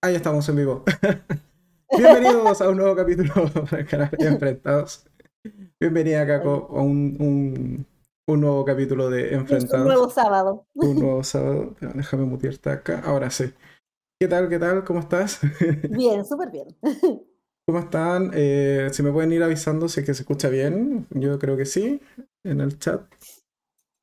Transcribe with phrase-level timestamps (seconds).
[0.00, 0.84] Ahí estamos en vivo.
[1.98, 3.32] Bienvenidos a un nuevo capítulo
[3.72, 5.04] de Canal Enfrentados.
[5.80, 7.84] Bienvenida, Caco, a un,
[8.28, 9.80] un, nuevo capítulo de Enfrentados.
[9.80, 10.68] Un nuevo sábado.
[10.74, 11.74] Un nuevo sábado.
[11.80, 13.00] Déjame mutearte acá.
[13.04, 13.52] Ahora sí.
[14.20, 14.48] ¿Qué tal?
[14.48, 14.84] ¿Qué tal?
[14.84, 15.40] ¿Cómo estás?
[15.90, 16.68] Bien, súper bien.
[17.66, 18.30] ¿Cómo están?
[18.34, 21.08] Eh, si me pueden ir avisando si es que se escucha bien.
[21.10, 22.00] Yo creo que sí,
[22.44, 23.02] en el chat.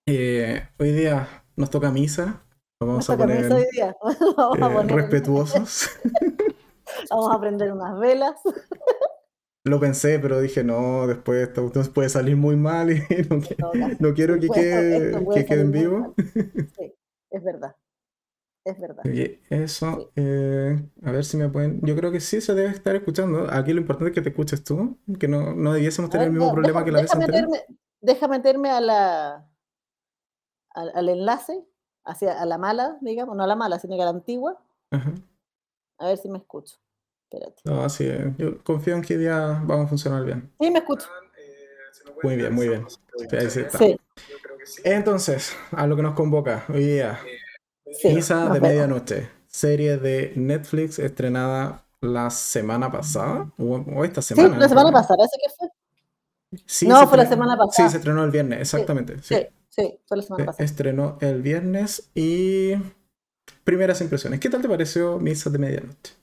[0.09, 2.44] Eh, hoy día nos toca misa.
[2.79, 5.89] Vamos a poner eh, respetuosos.
[7.09, 8.35] Vamos a prender unas velas.
[9.63, 13.01] Lo pensé, pero dije, no, después esto, puede salir muy mal y
[13.99, 16.13] no, quiero que, quede, que quede en vivo.
[16.77, 16.93] Sí,
[17.31, 17.75] es verdad.
[18.63, 19.03] Es verdad.
[19.49, 21.81] eso, eh, a ver si me pueden.
[21.81, 23.47] Yo creo que sí se debe estar escuchando.
[23.49, 26.53] Aquí lo importante es que te escuches tú, que no, no debiésemos tener el mismo
[26.53, 27.47] problema que la vez anterior.
[28.01, 29.49] deja meterme a la,
[30.75, 31.65] al, al enlace
[32.05, 34.57] hacia a la mala, digamos, no a la mala, sino a la antigua.
[35.97, 36.77] A ver si me escucho.
[37.29, 37.61] Espérate.
[37.65, 38.37] No, así es.
[38.37, 40.51] Yo confío en que día vamos a funcionar bien.
[40.59, 41.07] Sí, me escucho.
[42.23, 42.85] Muy bien, muy bien.
[43.77, 43.97] Sí.
[44.83, 47.19] Entonces, a lo que nos convoca hoy día.
[48.03, 54.55] Misa de Medianoche, serie de Netflix estrenada la semana pasada o, esta semana.
[54.55, 55.69] Sí, la semana pasada, ¿ese qué fue?
[56.87, 57.89] No, fue la semana pasada.
[57.89, 59.21] Sí, se estrenó el viernes, exactamente.
[59.21, 59.35] sí.
[59.75, 60.65] Sí, fue la semana e-, pasada.
[60.65, 62.75] Estrenó el viernes y
[63.63, 64.39] primeras impresiones.
[64.39, 66.13] ¿Qué tal te pareció Misa de Medianoche?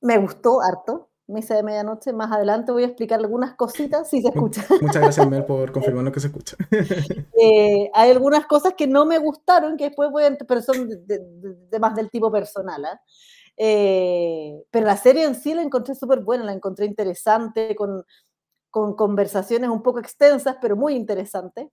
[0.00, 1.10] Me gustó harto.
[1.28, 2.12] Misa de Medianoche.
[2.12, 4.66] Más adelante voy a explicar algunas cositas si se escucha.
[4.80, 6.56] Muchas gracias, Mel, por confirmarnos que se escucha.
[7.44, 11.78] Eh, hay algunas cosas que no me gustaron, que después voy a, pero son de,
[11.80, 12.84] más del tipo personal.
[12.84, 13.00] ¿ah?
[13.56, 18.04] Eh, pero la serie en sí la encontré súper buena, la encontré interesante, con,
[18.72, 21.68] con conversaciones un poco extensas, pero muy interesantes.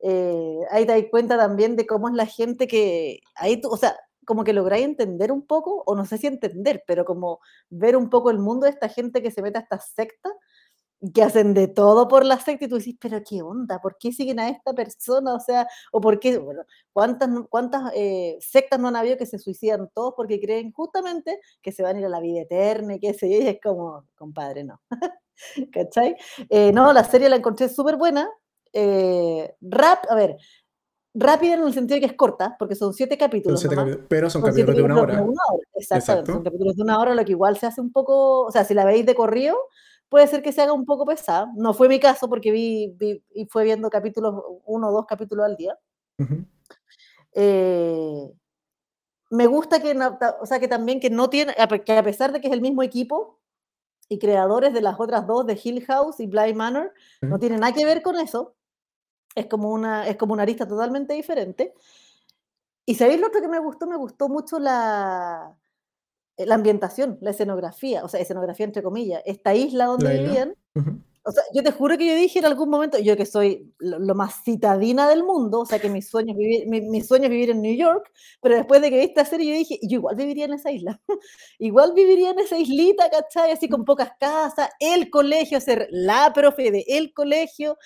[0.00, 3.96] Eh, ahí te cuenta también de cómo es la gente que, ahí tú, o sea,
[4.26, 8.10] como que lográis entender un poco, o no sé si entender, pero como ver un
[8.10, 10.30] poco el mundo de esta gente que se mete a esta secta,
[11.14, 14.12] que hacen de todo por la secta, y tú dices, pero qué onda, ¿por qué
[14.12, 15.34] siguen a esta persona?
[15.34, 16.62] O sea, o por qué, bueno,
[16.92, 21.72] ¿cuántas, cuántas eh, sectas no han habido que se suicidan todos porque creen justamente que
[21.72, 24.64] se van a ir a la vida eterna y que se y es como, compadre,
[24.64, 24.80] no.
[25.72, 26.16] ¿Cachai?
[26.48, 28.28] Eh, no, la serie la encontré súper buena,
[28.72, 30.36] eh, rap, a ver,
[31.14, 33.66] rápida en el sentido de que es corta, porque son siete capítulos.
[34.08, 35.24] pero son, capítulos de una hora.
[35.74, 38.64] Exactamente, son capítulos de una hora, lo que igual se hace un poco, o sea,
[38.64, 39.56] si la veis de corrido,
[40.12, 41.50] puede ser que se haga un poco pesada.
[41.56, 42.94] No fue mi caso porque vi,
[43.34, 45.78] y fue viendo capítulos, uno o dos capítulos al día.
[47.32, 48.30] Eh,
[49.30, 49.98] me gusta que,
[50.38, 51.54] o sea, que también que no tiene,
[51.86, 53.40] que a pesar de que es el mismo equipo,
[54.06, 56.92] y creadores de las otras dos, de Hill House y Blind Manor,
[57.22, 58.54] no tiene nada que ver con eso,
[59.34, 61.72] es como una, es como una arista totalmente diferente.
[62.84, 65.56] Y sabéis lo otro que me gustó, me gustó mucho la,
[66.46, 70.54] la ambientación, la escenografía, o sea, escenografía entre comillas, esta isla donde vivían.
[71.24, 74.14] O sea, yo te juro que yo dije en algún momento, yo que soy lo,
[74.16, 77.50] más citadina del mundo, o sea, que mi sueño, es vivir, mi, sueño es vivir
[77.50, 78.10] en New York,
[78.40, 81.00] pero después de que vi esta serie, yo dije, yo igual viviría en esa isla.
[81.60, 83.52] igual viviría en esa islita, ¿cachai?
[83.52, 87.78] Así con pocas casas, el colegio, ser la profe de el colegio,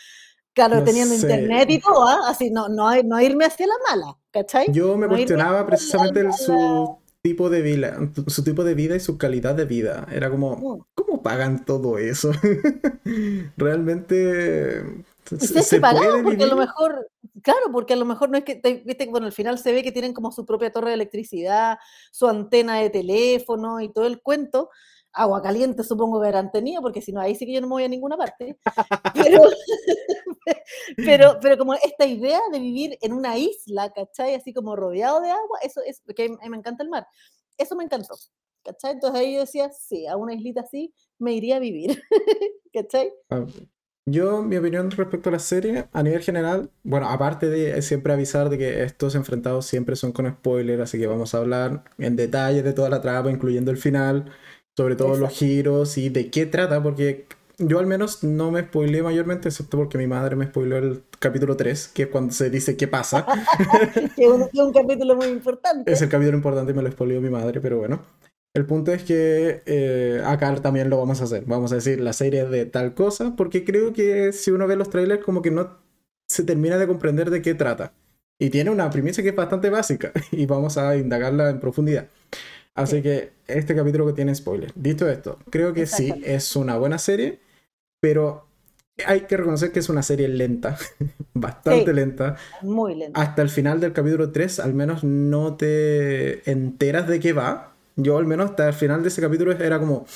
[0.56, 2.31] Claro, teniendo internet y todo, ¿ah?
[2.31, 4.72] así no, no, no irme hacia la mala, ¿cachai?
[4.72, 7.99] Yo me cuestionaba precisamente su tipo de vida,
[8.29, 10.07] su tipo de vida y su calidad de vida.
[10.13, 10.87] Era como.
[10.95, 12.31] ¿cómo pagan todo eso?
[13.57, 14.85] Realmente
[15.25, 17.11] se, se puede porque a lo mejor,
[17.43, 19.91] claro, porque a lo mejor no es que, viste, bueno, al final se ve que
[19.91, 21.79] tienen como su propia torre de electricidad,
[22.13, 24.71] su antena de teléfono y todo el cuento,
[25.16, 27.72] agua caliente supongo que habrán tenido, porque si no, ahí sí que yo no me
[27.72, 28.59] voy a ninguna parte.
[29.15, 29.43] Pero,
[31.41, 34.34] pero, como esta idea de vivir en una isla, ¿cachai?
[34.34, 37.06] Así como rodeado de agua, eso es, porque a mí me encanta el mar.
[37.56, 38.15] Eso me encantó,
[38.62, 38.93] ¿cachai?
[38.93, 42.03] Entonces ahí yo decía, sí, a una islita así me iría a vivir,
[42.72, 43.12] ¿cachai?
[43.31, 43.47] Ah,
[44.09, 48.50] yo, mi opinión respecto a la serie, a nivel general, bueno, aparte de siempre avisar
[48.50, 52.62] de que estos enfrentados siempre son con spoiler, así que vamos a hablar en detalle
[52.62, 54.30] de toda la trama, incluyendo el final,
[54.77, 57.27] sobre todo los giros y de qué trata, porque
[57.59, 61.57] yo al menos no me spoileé mayormente, excepto porque mi madre me spoileó el capítulo
[61.57, 63.27] 3, que es cuando se dice qué pasa.
[64.17, 65.91] que es un, capítulo muy importante.
[65.91, 68.03] Es el capítulo importante y me lo spoileó mi madre, pero bueno.
[68.55, 71.45] El punto es que eh, acá también lo vamos a hacer.
[71.47, 74.91] Vamos a decir la serie de tal cosa, porque creo que si uno ve los
[74.91, 75.79] trailers como que no
[76.29, 77.95] se termina de comprender de qué trata.
[78.39, 82.09] Y tiene una primicia que es bastante básica y vamos a indagarla en profundidad.
[82.77, 84.71] Así que este capítulo que tiene spoiler.
[84.75, 87.41] Dicho esto, creo que sí es una buena serie,
[88.01, 88.47] pero
[89.07, 90.77] hay que reconocer que es una serie lenta,
[91.34, 92.37] bastante lenta.
[92.63, 93.21] Muy lenta.
[93.21, 98.19] Hasta el final del capítulo 3 al menos no te enteras de qué va, yo
[98.19, 100.07] al menos hasta el final de ese capítulo era como,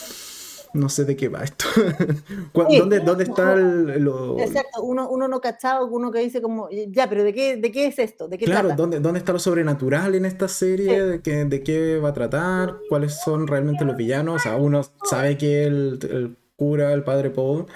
[0.73, 1.65] no sé de qué va esto.
[2.55, 4.39] ¿Dónde, ¿Dónde, está el, lo...
[4.39, 7.87] Exacto, uno, uno no cachado, uno que dice como, ya, pero ¿de qué, de qué
[7.87, 8.29] es esto?
[8.29, 11.05] ¿De qué claro, ¿dónde, ¿dónde está lo sobrenatural en esta serie?
[11.05, 12.77] ¿De, qué, ¿De qué va a tratar?
[12.89, 14.37] ¿Cuáles son realmente los villanos?
[14.37, 17.67] O sea, uno sabe que el, el cura, el padre Paul,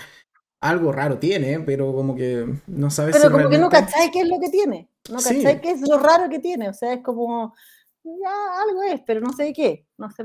[0.61, 4.29] algo raro tiene, pero como que no sabe pero como que no cacháis qué es
[4.29, 4.89] lo que tiene.
[5.11, 6.71] No cacháis qué es lo raro que tiene.
[6.71, 7.55] O sea, es como,
[8.03, 9.87] ya, algo es, pero no sé qué.
[9.99, 10.25] No sé,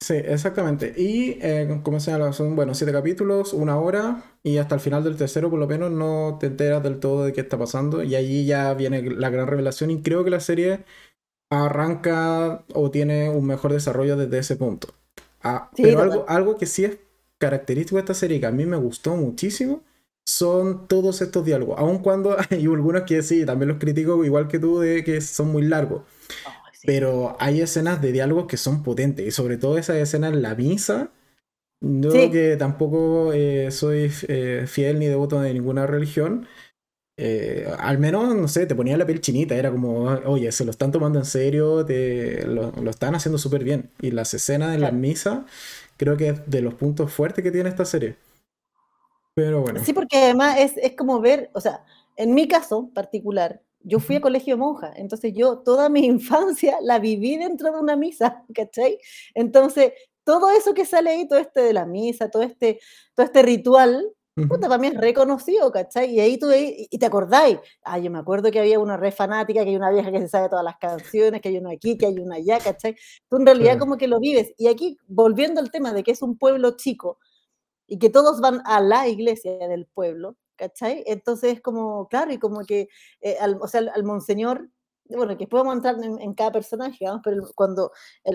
[0.00, 0.92] Sí, exactamente.
[0.96, 5.02] Y eh, como se llama, son, bueno, siete capítulos, una hora, y hasta el final
[5.02, 8.14] del tercero por lo menos no te enteras del todo de qué está pasando, y
[8.14, 10.84] allí ya viene la gran revelación, y creo que la serie
[11.50, 14.94] arranca o tiene un mejor desarrollo desde ese punto.
[15.42, 16.98] Ah, pero algo, algo que sí es
[17.38, 19.82] característico de esta serie que a mí me gustó muchísimo
[20.26, 24.58] son todos estos diálogos, aun cuando hay algunos que sí, también los critico igual que
[24.60, 26.02] tú, de que son muy largos.
[26.84, 30.54] Pero hay escenas de diálogos que son potentes y sobre todo esa escena en la
[30.54, 31.10] misa.
[31.80, 36.46] Yo que tampoco eh, soy eh, fiel ni devoto de ninguna religión.
[37.16, 39.54] Eh, al menos, no sé, te ponía la piel chinita.
[39.54, 43.90] Era como, oye, se lo están tomando en serio, te, lo, están haciendo súper bien.
[44.00, 45.46] Y las escenas en la misa
[45.96, 48.16] creo que es de los puntos fuertes que tiene esta serie.
[49.34, 49.80] Pero bueno.
[49.84, 51.84] Sí, porque además es, es como ver, o sea,
[52.16, 56.98] en mi caso particular, yo fui a colegio monja, entonces yo toda mi infancia la
[56.98, 58.98] viví dentro de una misa, ¿cachai?
[59.34, 59.92] Entonces,
[60.24, 62.80] todo eso que sale ahí, todo este de la misa, todo este,
[63.14, 64.10] todo este ritual,
[64.48, 66.10] puta, para mí es reconocido, ¿cachai?
[66.10, 69.62] Y ahí tú y te acordáis, ah, yo me acuerdo que había una re fanática,
[69.62, 72.06] que hay una vieja que se sabe todas las canciones, que hay una aquí, que
[72.06, 72.96] hay una allá, ¿cachai?
[73.28, 74.52] Tú en realidad como que lo vives.
[74.56, 77.18] Y aquí, volviendo al tema de que es un pueblo chico
[77.86, 81.04] y que todos van a la iglesia del pueblo, ¿cachai?
[81.06, 82.88] Entonces es como, claro, y como que,
[83.20, 84.68] eh, al, o sea, al, monseñor,
[85.08, 87.92] bueno, que podemos entrar en, cada personaje, digamos, pero cuando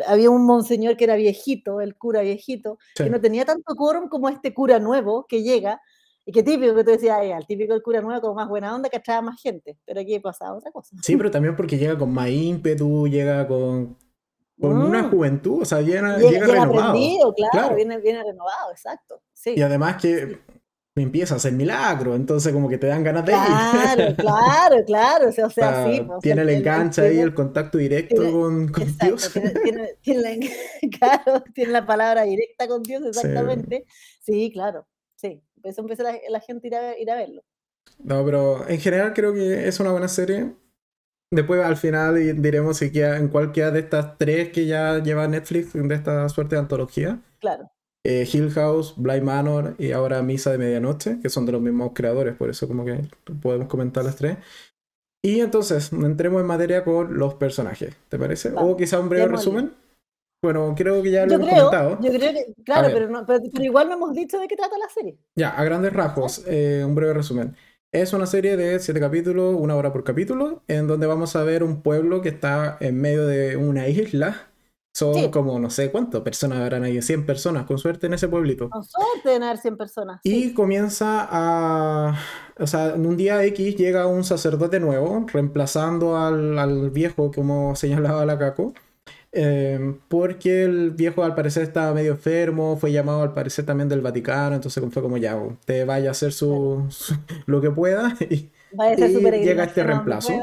[0.07, 4.29] había un monseñor que era viejito, el cura viejito, que no tenía tanto quórum como
[4.29, 5.81] este cura nuevo que llega,
[6.25, 8.87] y que típico que tú decías, el típico el cura nuevo como más buena onda
[8.87, 10.95] que atrae más gente, pero aquí pasa otra cosa.
[11.01, 13.97] Sí, pero también porque llega con más ímpetu, llega con,
[14.61, 15.09] con una mm.
[15.09, 17.33] juventud, o sea, llega, llega, renovado.
[17.51, 19.23] claro, Viene, viene renovado, exacto.
[19.33, 19.55] Sí.
[19.57, 20.39] Y además que
[21.03, 23.37] empieza a hacer milagro, entonces como que te dan ganas de ir.
[23.37, 26.07] Claro, claro, claro, o sea, sí.
[26.21, 29.31] tiene el enganche ahí, el contacto directo con, Dios.
[30.01, 30.29] Tiene, la,
[30.99, 33.85] claro, tiene la palabra directa con Dios, exactamente.
[34.21, 35.41] Sí, claro, sí.
[35.63, 37.43] Eso empieza la, gente a ir a, ir a verlo.
[37.99, 40.53] No, pero en general creo que es una buena serie.
[41.31, 45.73] Después al final diremos si queda en cualquiera de estas tres que ya lleva Netflix
[45.73, 47.19] de esta suerte de antología.
[47.39, 47.69] Claro
[48.03, 51.91] eh, Hill House, Blind Manor y ahora Misa de Medianoche, que son de los mismos
[51.93, 53.01] creadores, por eso como que
[53.41, 54.37] podemos comentar las tres.
[55.21, 58.53] Y entonces, entremos en materia con los personajes, ¿te parece?
[58.55, 59.73] o quizá un breve resumen.
[60.41, 61.99] Bueno, creo que ya lo hemos comentado.
[62.01, 65.17] Yo creo que, claro, pero, pero, igual no hemos dicho de qué trata la serie.
[65.35, 67.55] Ya, a grandes rasgos, eh, un breve resumen.
[67.91, 71.63] Es una serie de siete capítulos, una hora por capítulo, en donde vamos a ver
[71.63, 74.48] un pueblo que está en medio de una isla
[74.93, 78.69] son como, no sé cuánto personas habrán ahí, 100 personas, con suerte en ese pueblito.
[78.69, 80.19] Con suerte en haber 100 personas.
[80.23, 82.17] Y comienza a.
[82.59, 88.25] O sea, en un día X llega un sacerdote nuevo, reemplazando al, viejo, como señalaba
[88.25, 88.73] la Caco.
[89.31, 94.01] Em, porque el viejo al parecer estaba medio enfermo, fue llamado al parecer también del
[94.01, 96.87] Vaticano, entonces fue como ya, te vaya a hacer su,
[97.45, 100.33] lo que pueda y, llega este reemplazo.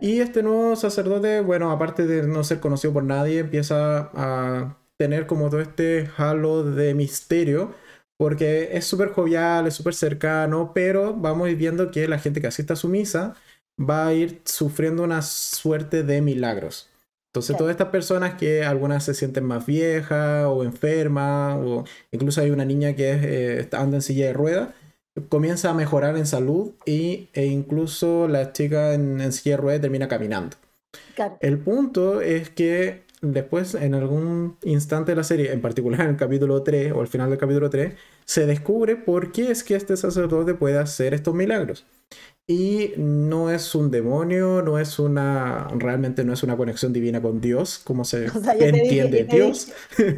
[0.00, 5.26] Y este nuevo sacerdote, bueno, aparte de no ser conocido por nadie, empieza a tener
[5.26, 7.74] como todo este halo de misterio,
[8.18, 12.72] porque es súper jovial, es súper cercano, pero vamos viendo que la gente que asiste
[12.72, 13.34] a su misa
[13.78, 16.90] va a ir sufriendo una suerte de milagros.
[17.28, 22.50] Entonces, todas estas personas que algunas se sienten más viejas o enfermas, o incluso hay
[22.50, 24.70] una niña que es, eh, anda en silla de ruedas,
[25.28, 30.56] comienza a mejorar en salud y, e incluso la chica en, en silla termina caminando.
[31.40, 36.16] El punto es que después, en algún instante de la serie, en particular en el
[36.16, 37.94] capítulo 3 o al final del capítulo 3,
[38.24, 41.86] se descubre por qué es que este sacerdote puede hacer estos milagros.
[42.50, 47.42] Y no es un demonio, no es una, realmente no es una conexión divina con
[47.42, 48.24] Dios, como se
[48.58, 49.70] entiende Dios.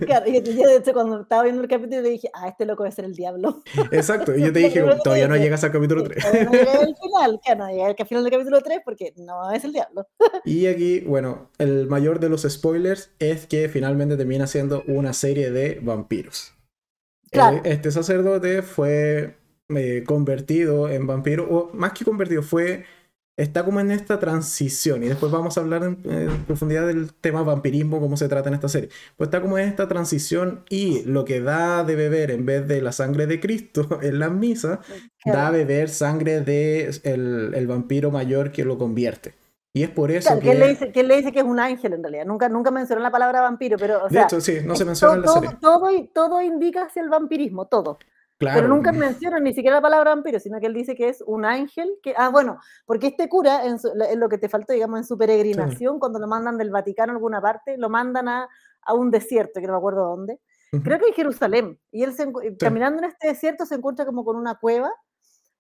[0.06, 3.04] claro, yo, yo, cuando estaba viendo el capítulo le dije, ah, este loco debe ser
[3.04, 3.64] el diablo.
[3.90, 6.24] Exacto, y yo te dije, todavía no llegas al capítulo 3.
[6.44, 9.64] no llegué al final, claro, no llegué al final del capítulo 3 porque no es
[9.64, 10.06] el diablo.
[10.44, 15.50] y aquí, bueno, el mayor de los spoilers es que finalmente termina siendo una serie
[15.50, 16.52] de vampiros.
[17.32, 17.56] Claro.
[17.56, 19.39] Eh, este sacerdote fue
[19.76, 22.84] eh, convertido en vampiro, o más que convertido, fue
[23.42, 25.96] está como en esta transición, y después vamos a hablar en,
[26.46, 28.90] profundidad del tema vampirismo, cómo se trata en esta serie.
[29.16, 32.82] Pues está como en esta transición y lo que da de beber en vez de
[32.82, 34.80] la sangre de Cristo en la misa,
[35.24, 39.34] da a beber sangre de el, vampiro mayor que lo convierte.
[39.72, 40.50] Y es por eso que...
[40.50, 42.26] él le, dice, que le dice que es un ángel en realidad.
[42.26, 44.08] Nunca, nunca mencionó la palabra vampiro, pero...
[44.08, 45.50] de hecho, sí, no se menciona en la serie.
[45.60, 47.98] Todo, todo indica hacia el vampirismo, todo.
[48.40, 51.44] Pero nunca menciona ni siquiera la palabra vampiro, sino que él dice que es un
[51.44, 53.78] ángel que, ah, bueno, porque este cura, en,
[54.18, 57.42] lo que te faltó, digamos, en su peregrinación, cuando lo mandan del Vaticano a alguna
[57.42, 58.48] parte, lo mandan a,
[58.82, 60.40] a un desierto, que no me acuerdo dónde,
[60.82, 62.14] creo que en Jerusalén, y él
[62.58, 64.90] caminando en este desierto se encuentra como con una cueva,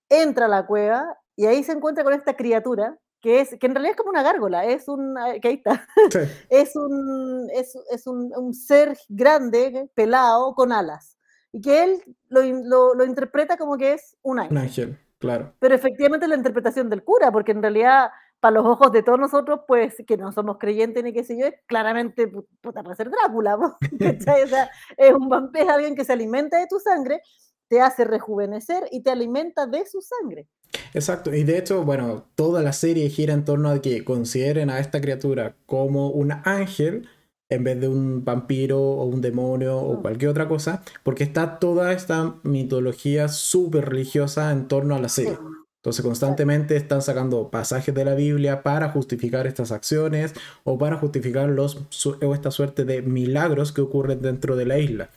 [0.08, 3.74] entra a la cueva, y ahí se encuentra con esta criatura, que es que en
[3.74, 5.86] realidad es como una gárgola, es un, que ahí está,
[6.48, 11.18] es, un, es, es un, un ser grande, pelado, con alas
[11.52, 14.56] y que él lo, lo, interpreta como que es un ángel.
[14.56, 15.52] Un ángel, claro.
[15.58, 19.60] Pero efectivamente la interpretación del cura, porque en realidad, para los ojos de todos nosotros,
[19.66, 23.56] pues que no somos creyentes ni qué sé yo, es claramente puta, para ser Drácula.
[23.56, 23.78] o
[24.20, 27.20] sea, es un vampiro, es alguien que se alimenta de tu sangre,
[27.68, 30.48] te hace rejuvenecer y te alimenta de su sangre.
[30.94, 34.78] Exacto, y de hecho, bueno, toda la serie gira en torno a que consideren a
[34.78, 37.08] esta criatura como un ángel
[37.50, 41.92] en vez de un vampiro o un demonio o cualquier otra cosa, porque está toda
[41.92, 45.36] esta mitología súper religiosa en torno a la serie.
[45.80, 51.48] Entonces constantemente están sacando pasajes de la Biblia para justificar estas acciones o para justificar
[51.48, 51.86] los,
[52.22, 55.10] o esta suerte de milagros que ocurren dentro de la isla.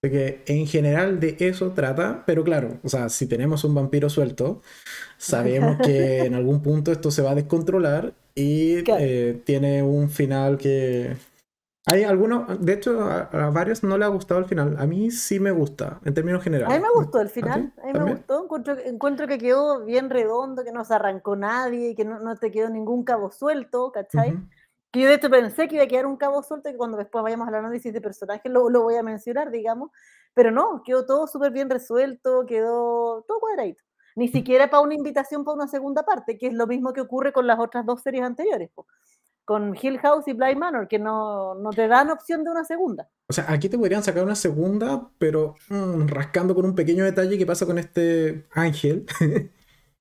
[0.00, 4.62] Porque en general de eso trata, pero claro, o sea, si tenemos un vampiro suelto,
[5.18, 10.58] sabemos que en algún punto esto se va a descontrolar y eh, tiene un final
[10.58, 11.16] que,
[11.88, 14.76] hay algunos, de hecho, a, varios no le ha gustado el final.
[14.76, 16.74] A mí sí me gusta, en términos generales.
[16.74, 18.42] A mí me gustó el final, a, mí me gustó.
[18.42, 22.50] Encuentro, encuentro, que quedó bien redondo, que no se arrancó nadie, que no, no te
[22.50, 24.36] quedó ningún cabo suelto, ¿cachai?
[24.90, 27.22] Que yo de hecho pensé que iba a quedar un cabo suelto, que cuando después
[27.22, 29.92] vayamos al análisis de personajes lo, lo voy a mencionar, digamos.
[30.34, 33.84] Pero no, quedó todo súper bien resuelto, quedó todo cuadradito.
[34.16, 37.32] Ni siquiera para una invitación para una segunda parte, que es lo mismo que ocurre
[37.32, 38.70] con las otras dos series anteriores
[39.46, 43.08] con Hill House y Blind Manor, que no, no, te dan opción de una segunda.
[43.28, 47.38] O sea, aquí te podrían sacar una segunda, pero mm, rascando con un pequeño detalle
[47.38, 49.06] que pasa con este ángel,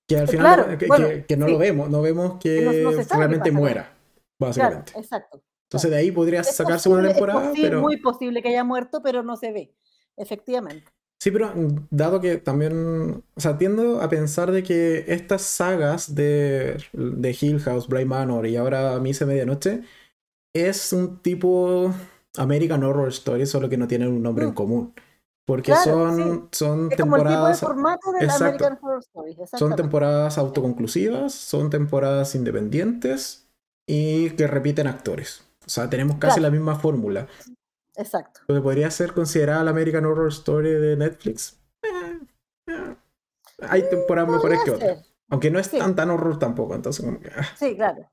[0.07, 3.95] que al final que, no lo vemos, no vemos que, realmente muera,
[4.39, 4.93] básicamente.
[4.97, 5.43] exacto.
[5.69, 7.81] Entonces de ahí podría sacarse una temporada, es pero...
[7.81, 9.75] muy posible que haya muerto, pero no se ve,
[10.17, 10.91] efectivamente.
[11.19, 11.51] Sí, pero
[11.89, 17.59] dado que también, o sea, tiendo a pensar de que estas sagas de, de Hill
[17.61, 19.81] House, Bright Manor y ahora Misa Medianoche
[20.53, 21.93] es un tipo
[22.37, 24.55] American Horror Story, solo que no tienen un nombre en mm.
[24.55, 24.93] común.
[25.45, 27.63] Porque son, son temporadas.
[29.57, 33.47] Son temporadas autoconclusivas, son temporadas independientes
[33.87, 35.43] y que repiten actores.
[35.65, 37.27] O sea, tenemos casi la misma fórmula.
[37.97, 38.41] Exacto.
[38.47, 41.59] podría ser considerada la American Horror Story de Netflix.
[41.83, 42.19] Eh,
[42.67, 42.95] eh.
[43.61, 45.15] Hay temporadas mejores que otras.
[45.29, 47.43] Aunque no es tan tan horror tampoco, entonces ah.
[47.57, 48.09] Sí, claro.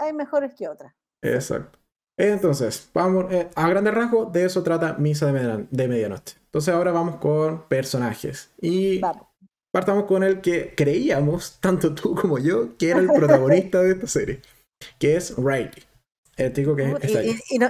[0.00, 0.92] Hay, mejores que otras.
[1.22, 1.78] Exacto.
[2.18, 6.36] Entonces, vamos, eh, a grandes rasgos, de eso trata Misa de, de, Medianoche.
[6.46, 8.52] Entonces ahora vamos con personajes.
[8.60, 9.00] Y
[9.72, 14.06] partamos con el que creíamos, tanto tú como yo, que era el protagonista de esta
[14.06, 14.42] serie,
[14.98, 15.89] que es Riley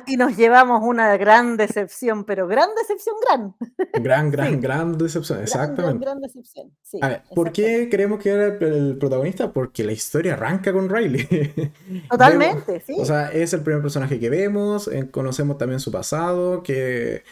[0.07, 3.55] y, nos llevamos una gran decepción, pero gran decepción, gran.
[4.03, 6.05] Gran, gran, gran decepción, exactamente.
[6.05, 9.53] Gran, decepción, A ver, ¿por qué creemos que era el, protagonista?
[9.53, 11.27] Porque la historia arranca con Riley.
[12.11, 12.95] Totalmente, sí.
[12.99, 17.25] O sea, es el primer personaje que vemos, eh, conocemos también su pasado, que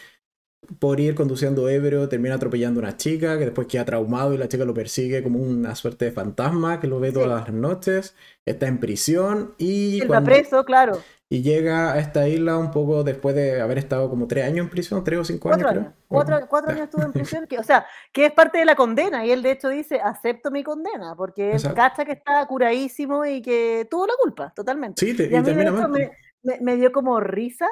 [0.77, 4.49] por ir conduciendo ebrio termina atropellando a una chica, que después queda traumado y la
[4.49, 8.15] chica lo persigue como una suerte de fantasma que lo ve todas las noches,
[8.45, 10.01] está en prisión y...
[10.01, 10.99] Está preso, claro
[11.31, 14.69] y llega a esta isla un poco después de haber estado como tres años en
[14.69, 15.69] prisión, tres o cinco años.
[15.69, 15.93] Creo.
[16.07, 16.85] Cuatro, cuatro años.
[16.85, 19.51] estuvo en prisión, que, o sea, que es parte de la condena, y él de
[19.51, 24.13] hecho dice, acepto mi condena, porque él cacha que está curadísimo y que tuvo la
[24.19, 25.05] culpa, totalmente.
[25.05, 27.67] Sí, y, a mí me, me, dio como risa,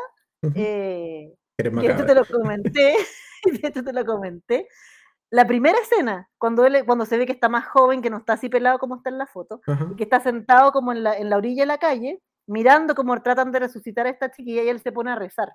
[0.53, 2.95] eh, que esto te lo comenté,
[3.63, 4.67] esto te lo comenté,
[5.31, 8.33] la primera escena, cuando, él, cuando se ve que está más joven, que no está
[8.33, 9.61] así pelado como está en la foto,
[9.91, 13.22] y que está sentado como en la, en la orilla de la calle, mirando cómo
[13.22, 15.50] tratan de resucitar a esta chiquilla y él se pone a rezar.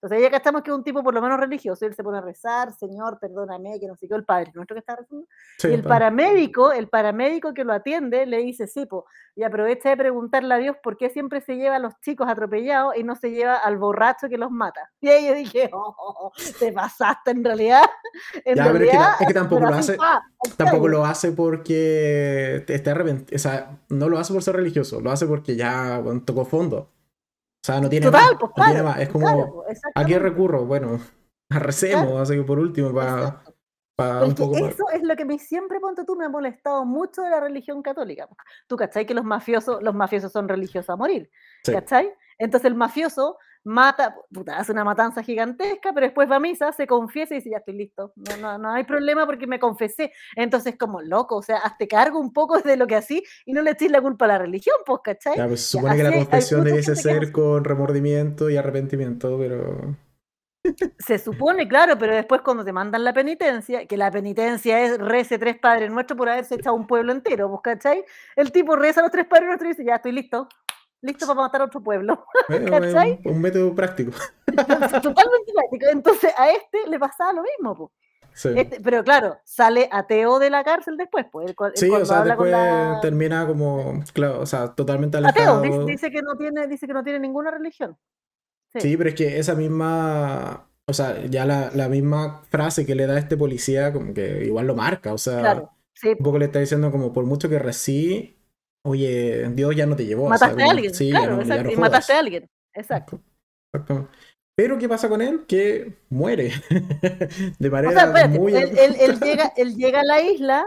[0.00, 2.72] Entonces ya que es un tipo por lo menos religioso, él se pone a rezar,
[2.72, 5.26] Señor, perdóname, que no sé qué, el padre nuestro que está rezando.
[5.64, 8.86] y el paramédico, el paramédico que lo atiende, le dice, sí,
[9.34, 12.96] y aprovecha de preguntarle a Dios por qué siempre se lleva a los chicos atropellados
[12.96, 14.88] y no se lleva al borracho que los mata.
[15.00, 17.82] Y ahí yo dije, oh, te pasaste en realidad.
[18.44, 19.96] En ya, realidad, es que, tampoco lo hace,
[20.56, 25.10] tampoco lo hace porque está arrepentido, o sea, no lo hace por ser religioso, lo
[25.10, 26.90] hace porque ya tocó fondo.
[27.60, 30.64] O sea, no tiene, más, pues, Es como, pues, ¿a qué recurro?
[30.64, 31.00] Bueno,
[31.50, 34.24] recemos, así que por último, para...
[34.24, 37.30] un poco eso es lo que me siempre, ponte tú, me ha molestado mucho de
[37.30, 38.28] la religión católica.
[38.66, 39.06] Tú, ¿cachai?
[39.06, 41.30] Que los mafiosos, los mafiosos son religiosos a morir.
[41.64, 42.12] ¿Cachai?
[42.38, 46.86] Entonces el mafioso mata, puta, hace una matanza gigantesca, pero después va a misa, se
[46.86, 50.12] confiesa y dice, ya estoy listo, no, no, no hay problema porque me confesé.
[50.36, 53.62] Entonces, como loco, o sea, hazte cargo un poco de lo que así y no
[53.62, 55.36] le eches la culpa a la religión, pues, ¿cachai?
[55.36, 59.96] Ya, pues se supone que la confesión debiese ser con remordimiento y arrepentimiento, pero...
[60.98, 65.38] Se supone, claro, pero después cuando te mandan la penitencia, que la penitencia es rece
[65.38, 68.04] tres padres nuestros por haberse echado un pueblo entero, ¿vos cachai?
[68.36, 70.48] El tipo reza a los tres padres nuestros y dice, ya estoy listo,
[71.02, 72.24] listo para matar a otro pueblo.
[72.48, 73.20] ¿Cachai?
[73.24, 74.12] Un, método práctico.
[74.46, 75.86] Totalmente práctico.
[75.90, 77.92] Entonces a este le pasaba lo mismo.
[78.44, 81.26] Este, pero claro, sale ateo de la cárcel después.
[81.32, 82.54] Pues, sí, o sea, después
[83.02, 85.58] termina como, claro, o sea, totalmente alejado.
[85.58, 87.96] Ateo, dice, que no tiene, dice que no tiene ninguna religión.
[88.78, 88.96] Sí.
[88.96, 93.18] pero es que esa misma, o sea, ya la, la, misma frase que le da
[93.18, 95.70] este policía, como que igual lo marca, o sea, claro,
[96.04, 98.37] un poco le está diciendo como por mucho que reci
[98.84, 100.28] oye, Dios ya no te llevó.
[100.28, 103.20] Mataste a alguien, sí, claro, y mataste a alguien, exacto.
[103.72, 104.10] Exactamente.
[104.58, 105.46] Pero ¿qué pasa con él?
[105.46, 106.50] Que muere.
[107.60, 108.56] de manera o muy...
[108.56, 110.66] él, él, llega, él llega a la isla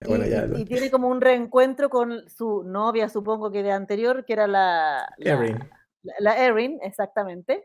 [0.56, 5.08] y, tiene como un reencuentro con su novia, supongo que de anterior, que era la...
[5.18, 5.58] Erin.
[6.20, 7.64] La, Erin, exactamente.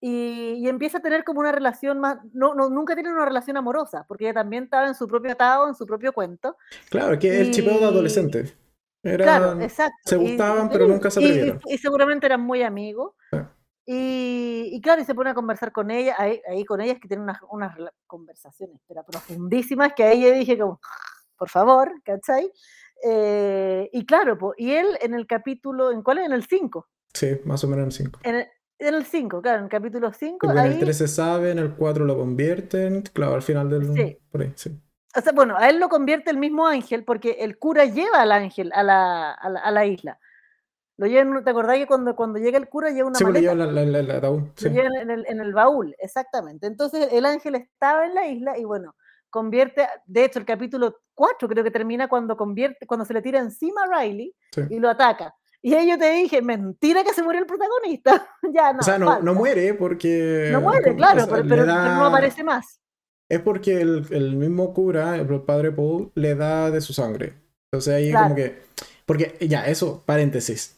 [0.00, 3.56] Y, y, empieza a tener como una relación más, no, no, nunca tiene una relación
[3.56, 6.56] amorosa, porque ella también estaba en su propio atado, en su propio cuento.
[6.90, 8.52] Claro, que es el chipeo de adolescente
[9.02, 9.96] claro, exacto.
[10.04, 11.60] Se gustaban, pero nunca se atrevieron.
[11.66, 13.14] Y, seguramente eran muy amigos.
[13.90, 17.40] Y, claro, y se pone a conversar con ella, ahí, con ellas que tienen unas,
[17.50, 17.74] unas,
[18.06, 20.78] conversaciones, pero profundísimas, que ahí yo dije como,
[21.38, 22.52] por favor, ¿cachai?
[23.02, 26.26] Eh, y claro, y él en el capítulo, ¿en cuál es?
[26.26, 26.86] En el 5.
[27.14, 28.20] Sí, más o menos en el 5.
[28.24, 30.50] En el 5, claro, en el capítulo 5.
[30.50, 33.94] En el 3 se sabe, en el 4 lo convierten, claro, al final del...
[33.94, 34.18] Sí.
[34.30, 34.78] Por ahí, sí
[35.16, 38.32] o sea, bueno, a él lo convierte el mismo ángel porque el cura lleva al
[38.32, 40.18] ángel a la, a la, isla.
[40.98, 43.54] Lo lleva, ¿Te acordás que cuando, cuando llega el cura lleva una sí, pues, maleta?
[43.54, 44.42] Lo lleva la, ataúd.
[44.60, 46.66] Lo lleva en el, en el baúl, exactamente.
[46.66, 48.96] Entonces el ángel estaba en la isla y bueno,
[49.30, 53.38] convierte, de hecho el capítulo 4 creo que termina cuando convierte, cuando se le tira
[53.38, 54.34] encima a Riley
[54.68, 55.34] y lo ataca.
[55.62, 58.28] Y ahí yo te dije, mentira que se murió el protagonista.
[58.52, 58.80] ya no.
[58.80, 60.50] O sea, no, no muere porque.
[60.52, 62.78] No muere, claro, pero, no aparece más
[63.28, 67.34] es porque el, mismo cura, el padre Paul, le da de su sangre.
[67.70, 68.56] Entonces ahí como que...
[69.04, 70.76] Porque ya, eso, paréntesis.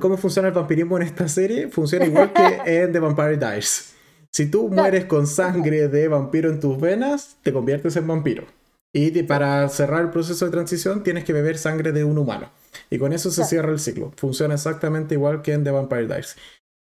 [0.00, 3.94] cómo funciona el vampirismo en esta serie funciona igual que en The Vampire Diaries.
[4.32, 8.44] Si tú mueres con sangre de vampiro en tus venas, te conviertes en vampiro.
[8.92, 12.50] Y para cerrar el proceso de transición tienes que beber sangre de un humano.
[12.90, 14.12] Y con eso se cierra el ciclo.
[14.16, 16.36] Funciona exactamente igual que en The Vampire Diaries.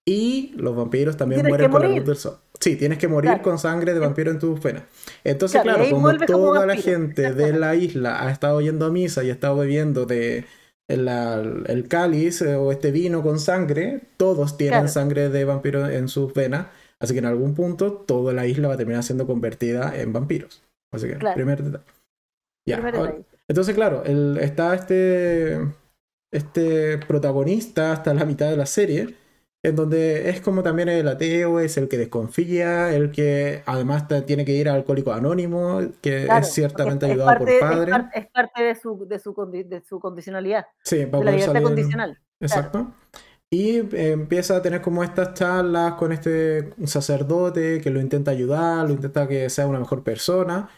[0.07, 2.39] Y los vampiros también mueren con la luz del sol.
[2.63, 4.85] Sí, tienes que morir con sangre de vampiro en tus venas.
[5.25, 9.31] Entonces, claro, como toda la gente de la isla ha estado yendo a misa y
[9.31, 10.45] ha estado bebiendo de
[10.87, 16.33] el, cáliz eh, o este vino con sangre, todos tienen sangre de vampiro en sus
[16.35, 16.69] venas.
[17.01, 20.63] Así que en algún punto toda la isla va a terminar siendo convertida en vampiros.
[20.93, 21.85] Así que, primer detalle.
[22.65, 22.81] Ya.
[23.49, 25.59] entonces, claro, el, está este,
[26.31, 29.17] este protagonista hasta la mitad de la serie
[29.63, 34.45] en donde es como también el ateo, es el que desconfía, el que además tiene
[34.45, 37.93] que ir a Alcohólico Anónimo, que es ciertamente ayudado por padre.
[38.13, 40.67] Es, parte de su, de su, de su condicionalidad.
[40.83, 42.19] Sí, de la libertad condicional.
[42.41, 42.93] Exacto.
[43.51, 48.87] Y eh, empieza a tener como estas charlas con este sacerdote que lo intenta ayudar,
[48.87, 50.71] lo intenta que sea una mejor persona.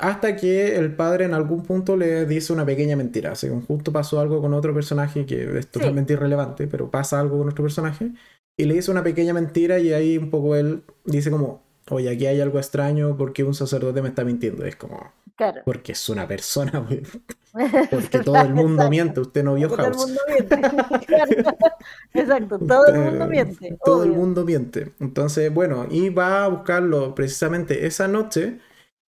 [0.00, 3.32] Hasta que el padre en algún punto le dice una pequeña mentira.
[3.32, 7.48] Así justo pasó algo con otro personaje que es totalmente irrelevante, pero pasa algo con
[7.48, 8.12] otro personaje.
[8.56, 12.26] Y le dice una pequeña mentira y ahí un poco él dice como, oye, aquí
[12.26, 14.64] hay algo extraño porque un sacerdote me está mintiendo.
[14.64, 15.62] Es como, claro.
[15.64, 16.86] porque es una persona,
[17.90, 19.20] porque todo el mundo miente.
[19.20, 19.96] Usted no vio House.
[19.96, 20.54] Todo el mundo miente.
[22.14, 23.78] Exacto, todo el mundo miente.
[23.84, 24.92] Todo el mundo miente.
[25.00, 28.60] Entonces, bueno, y va a buscarlo precisamente esa noche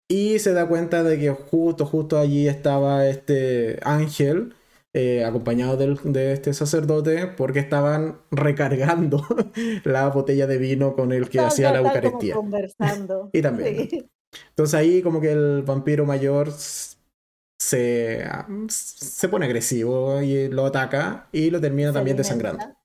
[0.08, 4.54] y se da cuenta de que justo, justo allí estaba este ángel
[4.94, 9.22] eh, acompañado del- de este sacerdote, porque estaban recargando
[9.84, 12.34] la botella de vino con el que hacía la como Eucaristía.
[12.34, 13.30] conversando.
[13.32, 13.88] Y también.
[13.90, 14.10] Sí.
[14.50, 16.50] Entonces ahí como que el vampiro mayor
[17.58, 18.24] se,
[18.68, 22.18] se pone agresivo y lo ataca y lo termina Se también alimenta.
[22.18, 22.76] desangrando.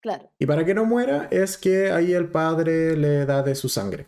[0.00, 3.68] Claro, Y para que no muera es que ahí el padre le da de su
[3.68, 4.06] sangre.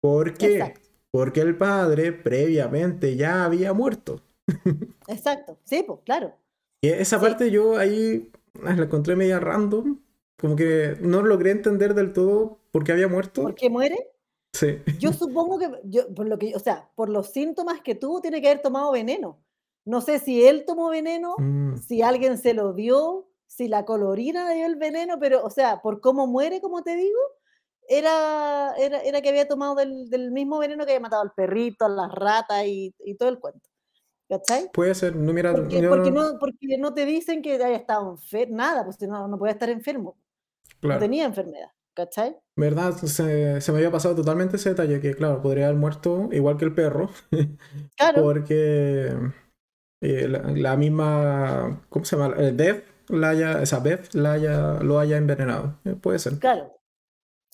[0.00, 0.58] ¿Por qué?
[0.58, 0.83] Exacto.
[1.14, 4.20] Porque el padre previamente ya había muerto.
[5.06, 5.56] exacto.
[5.62, 6.34] Sí, pues, claro.
[6.80, 7.24] Y esa Sí.
[7.24, 8.32] parte yo ahí
[8.64, 10.00] ah, la encontré media random.
[10.36, 13.42] Como que no logré entender del todo por qué había muerto.
[13.42, 13.96] ¿Por qué muere?
[14.54, 14.78] Sí.
[14.98, 18.40] Yo supongo que, yo, por lo que, o sea, por los síntomas que tuvo, tiene
[18.42, 19.38] que haber tomado veneno.
[19.84, 24.50] No sé si él tomó veneno, Mm, si alguien se lo dio, si la colorina
[24.52, 27.20] dio el veneno, pero, o sea, por cómo muere, como te digo,
[27.88, 31.84] era, era, era que había tomado del, del mismo veneno que había matado al perrito,
[31.86, 33.68] a las ratas y, y todo el cuento.
[34.28, 34.70] ¿Cachai?
[34.72, 35.14] puede ser.
[35.16, 38.56] No, mira, Porque, yo porque, no- no, porque no te dicen que haya estado enfermo,
[38.56, 40.16] nada, pues no, no puede estar enfermo,
[40.72, 41.00] no claro.
[41.00, 42.36] tenía enfermedad, ¿cachai?
[42.56, 42.92] ¿Verdad?
[42.94, 46.64] Se, se me había pasado totalmente ese detalle, que claro, podría haber muerto igual que
[46.64, 47.10] el perro,
[47.96, 49.12] Claro, porque
[50.02, 52.34] eh, la, la misma, ¿cómo se llama?
[52.36, 55.78] El Dev, la haya, esa Beth la haya, lo haya envenenado.
[55.84, 56.34] Eh, puede ser.
[56.38, 56.80] claro.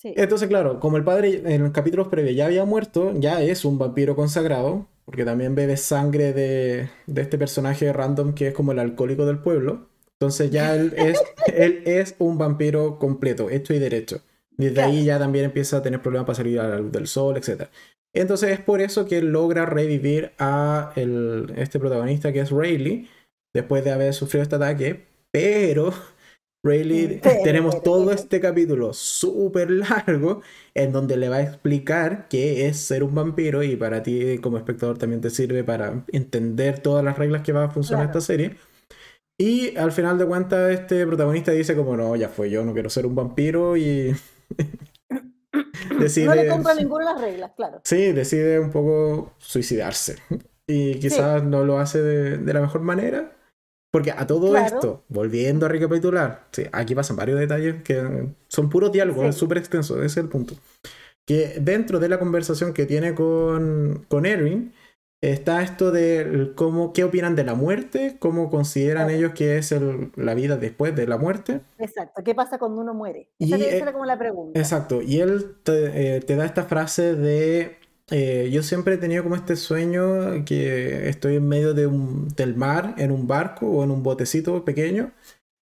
[0.01, 3.67] Sí, Entonces, claro, como el padre en los capítulos previos ya había muerto, ya es
[3.67, 8.73] un vampiro consagrado, porque también bebe sangre de, de este personaje random que es como
[8.73, 9.89] el alcohólico del pueblo.
[10.19, 11.21] Entonces ya él es,
[11.55, 14.23] él es un vampiro completo, hecho y derecho.
[14.57, 17.37] Desde ahí ya también empieza a tener problemas para salir a la luz del sol,
[17.37, 17.69] etc.
[18.15, 23.07] Entonces es por eso que él logra revivir a el- este protagonista que es Rayleigh,
[23.55, 25.93] después de haber sufrido este ataque, pero
[26.62, 28.16] Rayleigh, Pero, tenemos pero, todo pero.
[28.16, 30.42] este capítulo súper largo
[30.75, 34.59] en donde le va a explicar qué es ser un vampiro y para ti como
[34.59, 38.18] espectador también te sirve para entender todas las reglas que va a funcionar Claro.
[38.18, 38.57] esta serie.
[39.38, 42.90] Y al final de cuentas este protagonista dice como no, ya fue, yo no quiero
[42.90, 44.14] ser un vampiro y
[45.99, 46.27] decide...
[46.27, 47.81] no le compra ninguna de las reglas, claro.
[47.85, 50.16] Sí, decide un poco suicidarse.
[50.66, 53.37] Y quizás no lo hace de, de la mejor manera.
[53.92, 54.66] Porque a todo Claro.
[54.66, 59.29] esto, volviendo a recapitular, sí, aquí pasan varios detalles que son puros diálogos, Sí.
[59.31, 60.55] es súper extenso, ese es el punto.
[61.26, 64.72] Que dentro de la conversación que tiene con, con Erin,
[65.22, 69.18] está esto de cómo, qué opinan de la muerte, cómo consideran Claro.
[69.18, 71.61] ellos que es el- la vida después de la muerte.
[71.79, 72.22] Exacto.
[72.24, 73.29] ¿Qué pasa cuando uno muere?
[73.38, 74.59] Y, Esa, esa eh, era como la pregunta.
[74.59, 77.76] Exacto, y él te, eh, te da esta frase de,
[78.11, 82.57] eh, yo siempre he tenido como este sueño que estoy en medio de un, del
[82.57, 85.12] mar, en un barco o en un botecito pequeño,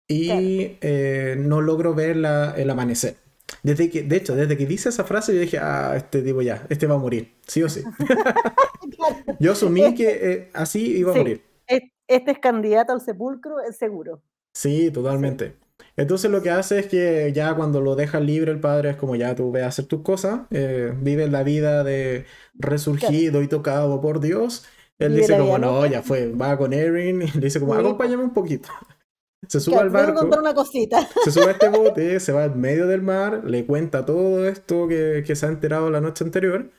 [0.09, 3.17] y eh, no logro ver la- el amanecer.
[3.63, 6.67] Desde que, de hecho, desde que dice esa frase, yo dije, ah, este tipo ya,
[6.69, 7.83] este va a morir, sí o sí.
[9.41, 11.19] Yo asumí que eh, así iba a Sí.
[11.21, 11.43] morir.
[11.67, 14.23] Es- Este es candidato al sepulcro, es seguro.
[14.53, 15.55] Sí, totalmente.
[15.97, 19.17] Entonces lo que hace es que ya cuando lo deja libre el padre es como
[19.17, 24.01] ya tú ve a hacer tus cosas, eh, vive la vida de resurgido y tocado
[24.01, 24.65] por Dios.
[24.99, 28.33] Él dice como no, ya fue, va con Erin y le dice como acompáñame un
[28.33, 28.69] poquito.
[29.49, 31.09] Se sube Claro, al que barco, contar una cosita.
[31.25, 34.87] se sube a este bote, se va en medio del mar, le cuenta todo esto
[34.87, 36.71] que, que se ha enterado la noche anterior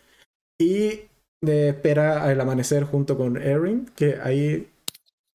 [0.59, 1.01] y
[1.47, 4.69] eh, espera el amanecer junto con Erin, que ahí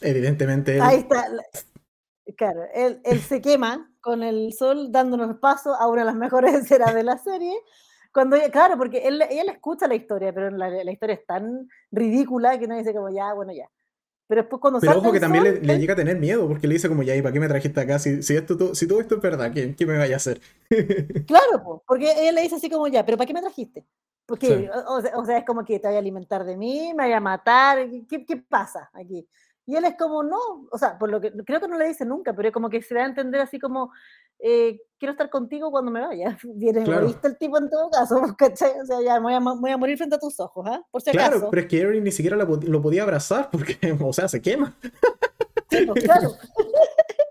[0.00, 1.26] evidentemente él- Ahí está.
[2.26, 6.16] La- Claro, él, él se quema con el sol dándonos paso a una de las
[6.16, 7.56] mejores escenas de la serie.
[8.12, 12.58] Cuando claro, porque él, le escucha la historia, pero la, la historia es tan ridícula
[12.58, 13.68] que uno dice como ya, bueno, ya.
[14.26, 16.48] Pero después cuando Pero ojo que también sol, le, le él- llega a tener miedo,
[16.48, 17.98] porque le dice como, ya, ¿y para qué me trajiste acá?
[17.98, 20.40] Si, si, esto, to- si todo esto es verdad, ¿qué, qué me vaya a hacer?
[21.26, 23.84] Claro, po, porque ella le dice así como ya, pero ¿para qué me trajiste?
[24.26, 24.68] Porque, Sí.
[24.88, 27.20] o, o sea, es como que te voy a alimentar de mí, me voy a
[27.20, 29.28] matar, ¿qué, qué pasa aquí?
[29.68, 30.38] Y él es como, no,
[30.70, 32.80] o sea, por lo que creo que no le dice nunca, pero es como que
[32.82, 33.90] se da a entender así como,
[34.38, 36.38] eh, quiero estar contigo cuando me vaya.
[36.44, 37.12] Viene Claro.
[37.22, 38.78] el tipo en todo caso, ¿cachai?
[38.80, 40.80] O sea, ya me voy a, voy a morir frente a tus ojos, ¿ah?
[40.90, 41.50] Por si Claro, acaso.
[41.50, 44.40] pero es que Erin ni siquiera la po- lo podía abrazar, porque, o sea, se
[44.40, 44.76] quema.
[45.68, 46.30] Sí, pues, claro.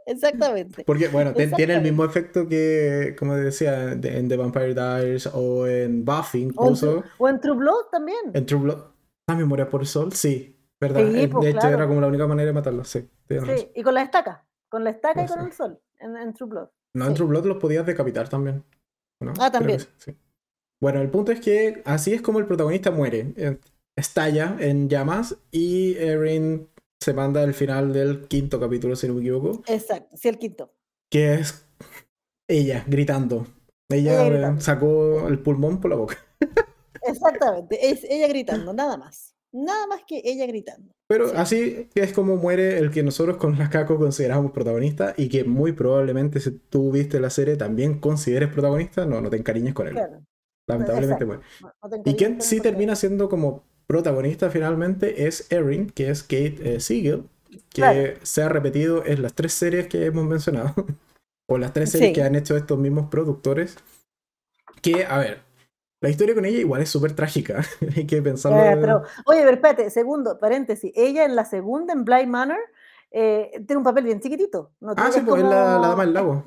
[0.06, 0.84] Exactamente.
[0.86, 1.92] Porque, bueno, te- tiene el Exactamente.
[1.92, 6.48] mismo efecto que, como decía, de- en The Vampire Diaries o en Buffy O en,
[6.50, 7.04] incluso.
[7.18, 8.18] O en True Blood también.
[8.34, 8.80] En True Blood.
[9.28, 10.12] ¿Ah, me moría por el sol?
[10.14, 11.02] Sí, ¿verdad?
[11.12, 11.76] Sí, Eh, pues, de hecho, claro.
[11.78, 13.10] era como la única manera de matarlo, sí.
[13.30, 13.70] razón.
[13.76, 16.70] Y con la estaca, con la estaca y con el sol, en, en True Blood.
[16.94, 17.16] No, en Sí.
[17.16, 18.64] True Blood los podías decapitar también.
[19.40, 19.80] Ah, también.
[20.06, 20.16] que.
[20.82, 23.34] Bueno, el punto es que así es como el protagonista muere.
[23.38, 23.58] Eh,
[23.98, 29.22] Estalla en llamas y Erin se manda el final del quinto capítulo, si no me
[29.22, 30.74] equivoco, Exacto, sí, el quinto.
[31.10, 31.66] que es
[32.50, 33.48] ella gritando.
[33.90, 34.62] Ella Ella eh, gritando.
[34.62, 36.18] sacó el pulmón por la boca.
[37.02, 39.35] Exactamente, es ella gritando, nada más.
[39.56, 40.92] Nada más que ella gritando.
[41.08, 45.46] Pero así es como muere el que nosotros con la Caco consideramos protagonista y que
[45.46, 49.88] muy probablemente si tú viste la serie también consideres protagonista, no, no te encariñes con
[49.88, 49.98] él.
[50.68, 51.44] Lamentablemente muere.
[52.04, 57.24] y quien sí termina siendo como protagonista finalmente es Erin, que es Kate eh, Siegel,
[57.70, 60.74] que se ha repetido en las tres series que hemos mencionado,
[61.50, 63.78] o las tres series que han hecho estos mismos productores.
[64.82, 65.45] Que, a ver,
[66.06, 67.64] la historia con ella igual es súper trágica.
[67.96, 68.60] Hay que pensarlo.
[68.60, 70.92] Eh, pero, oye, pero espérate, segundo, paréntesis.
[70.96, 72.60] Ella en la segunda, en Blind Manor,
[73.10, 74.72] eh, tiene un papel bien chiquitito.
[74.98, 76.44] ah, sí, pues es la, Dama del Lago.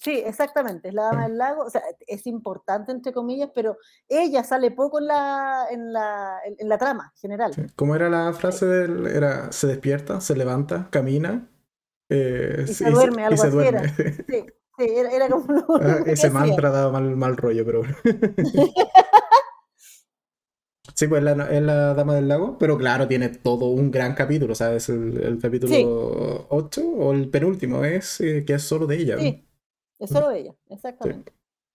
[0.00, 1.64] sí, exactamente, es la Dama del Lago.
[1.64, 3.76] O sea, es importante, entre comillas, pero
[4.08, 7.52] ella sale poco en la, en la, en la trama general.
[7.76, 9.06] ¿Cómo era la frase del.
[9.06, 11.46] Era, se despierta, se levanta, camina.
[12.08, 13.82] Eh, y se duerme, algo así Era.
[14.26, 14.46] Sí.
[14.78, 15.44] Sí, era, como
[15.80, 17.96] ah, ese mantra daba mal, mal rollo, pero bueno.
[20.98, 24.56] Sí, pues la, es la Dama del Lago, pero claro, tiene todo un gran capítulo,
[24.56, 24.88] ¿sabes?
[24.88, 29.16] El, el capítulo 8 o el penúltimo es eh, que es solo de ella.
[29.16, 29.46] Sí,
[30.00, 31.32] es solo de ella, exactamente.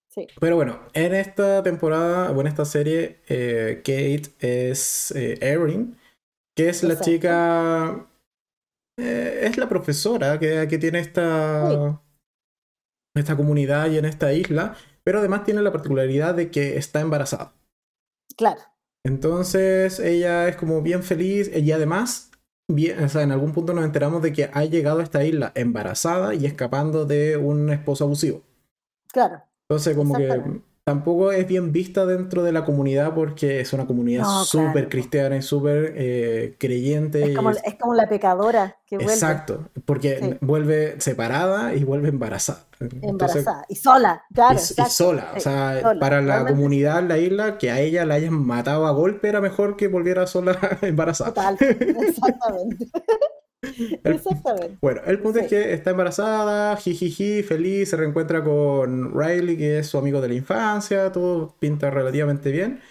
[0.10, 0.28] Sí.
[0.42, 5.96] Pero bueno, en esta temporada, o en esta serie, eh, Kate es eh, Erin,
[6.54, 8.06] que es la chica.
[8.98, 12.03] es la profesora que, que tiene esta
[13.13, 17.54] esta comunidad y en esta isla, pero además tiene la particularidad de que está embarazada.
[18.36, 18.62] Claro.
[19.06, 22.32] Entonces ella es como bien feliz y además,
[22.67, 25.52] bien, o sea, en algún punto nos enteramos de que ha llegado a esta isla
[25.56, 28.43] embarazada y escapando de un esposo abusivo.
[29.12, 29.43] Claro.
[29.67, 34.26] Entonces como que tampoco es bien vista dentro de la comunidad porque es una comunidad
[34.43, 37.24] súper cristiana y súper eh, creyente.
[37.24, 39.13] Es como, es como, la pecadora que vuelve.
[39.13, 42.65] Exacto, porque vuelve separada y vuelve embarazada.
[43.02, 44.60] Embarazada y sola, claro.
[44.60, 48.34] Y, sola, o sea, para la comunidad en la isla, que a ella la hayan
[48.34, 51.30] matado a golpe era mejor que volviera sola embarazada.
[51.30, 52.88] Total, exactamente.
[54.04, 54.78] Exactamente.
[54.82, 59.88] Bueno, el punto es que está embarazada, jijiji, feliz, se reencuentra con Riley, que es
[59.88, 62.82] su amigo de la infancia, todo pinta relativamente bien,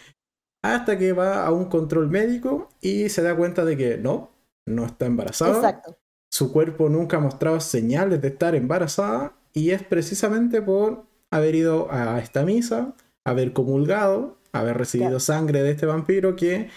[0.63, 4.31] hasta que va a un control médico y se da cuenta de que no,
[4.67, 5.57] no está embarazada.
[5.57, 5.99] Exacto.
[6.31, 11.93] Su cuerpo nunca ha mostrado señales de estar embarazada y es precisamente por haber ido
[11.93, 16.71] a esta misa, haber comulgado, haber recibido sangre de este vampiro que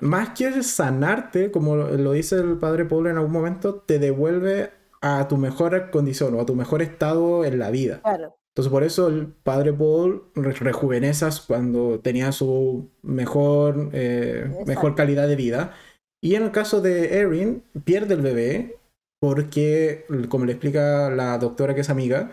[0.00, 5.28] más que sanarte, como lo dice el padre Paul en algún momento, te devuelve a
[5.28, 8.00] tu mejor condición o a tu mejor estado en la vida.
[8.02, 8.38] Claro.
[8.58, 15.36] Entonces por eso el padre Paul rejuvenezas cuando tenía su mejor, eh, mejor calidad de
[15.36, 15.74] vida.
[16.20, 18.76] Y en el caso de Erin, pierde el bebé
[19.20, 22.32] porque, como le explica la doctora que es amiga,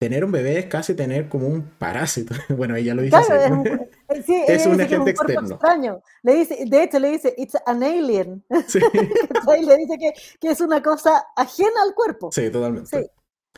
[0.00, 2.34] tener un bebé es casi tener como un parásito.
[2.56, 3.32] Bueno, ella lo dice así.
[3.32, 3.80] Es,
[4.66, 5.54] un agente externo.
[5.54, 6.02] Extraño.
[6.22, 8.44] Le dice, de hecho, le dice, it's an alien.
[8.66, 8.78] Sí.
[9.66, 12.30] le dice que, que, es una cosa ajena al cuerpo.
[12.32, 13.10] Sí, totalmente.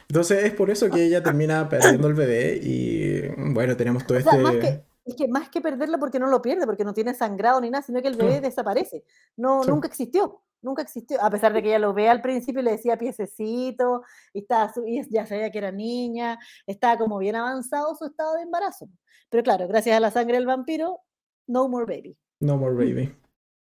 [0.09, 4.37] Entonces es por eso que ella termina perdiendo el bebé y bueno, tenemos todo este...
[4.37, 7.61] Más que, es que más que perderlo porque no lo pierde, porque no tiene sangrado
[7.61, 9.05] ni nada, sino que el bebé desaparece.
[9.37, 12.65] No, Nunca existió nunca existió, a pesar de que ella lo ve al principio y
[12.65, 17.95] le decía piececito, y, estaba, y ya sabía que era niña, estaba como bien avanzado
[17.95, 18.89] su estado de embarazo.
[19.29, 21.01] Pero claro, gracias a la sangre del vampiro,
[21.47, 22.17] no more baby.
[22.41, 23.15] No more baby.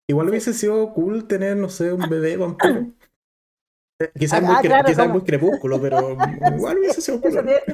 [0.08, 2.88] Igual hubiese sido cool tener, no sé, un bebé vampiro.
[4.18, 6.16] Quizás muy, ah, muy, crepúsculo, pero
[6.58, 7.20] igual hubiese sido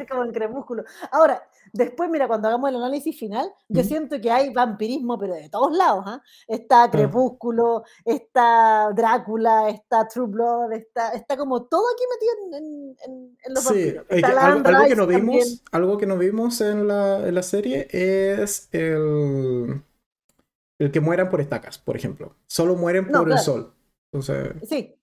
[0.10, 0.84] como en crepúsculo.
[1.12, 5.50] Ahora, después, mira, cuando hagamos el análisis final, yo siento que hay vampirismo, pero de
[5.50, 6.04] todos lados.
[6.08, 6.22] ¿ah?
[6.48, 6.92] Está ah.
[6.92, 12.98] Crepúsculo, está Drácula, está True Blood, está, está como todo aquí metido en,
[13.46, 17.44] en, los sí, algo, que no vimos, algo que no vimos en la, en la
[17.44, 19.82] serie es el,
[20.80, 22.36] el que mueran por estacas, por ejemplo.
[22.48, 23.74] Solo mueren por el sol.
[24.12, 24.54] Entonces...
[24.68, 24.97] Sí,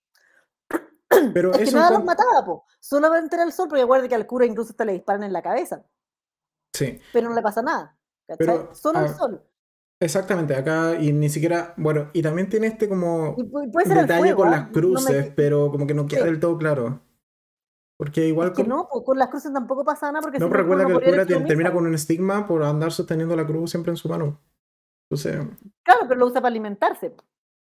[1.33, 2.65] pero es que nada los mataba, po.
[2.79, 5.41] solamente era el sol, porque acuérdate que al cura incluso hasta le disparan en la
[5.41, 5.85] cabeza.
[6.73, 6.99] Sí.
[7.13, 7.97] Pero no le pasa nada.
[8.37, 9.43] Pero, Solo el ah, sol.
[9.99, 13.35] Exactamente, acá y ni siquiera, bueno, y también tiene este como
[13.85, 14.51] detalle con ¿ah?
[14.51, 17.01] las cruces, pero como que no queda del todo claro.
[17.97, 20.85] Porque igual que no, pues, con las cruces tampoco pasa nada porque no, pero recuerda
[20.85, 24.09] que el cura termina con un estigma por andar sosteniendo la cruz siempre en su
[24.09, 24.41] mano.
[25.09, 25.47] Entonces...
[25.83, 27.15] Claro, pero lo usa para alimentarse,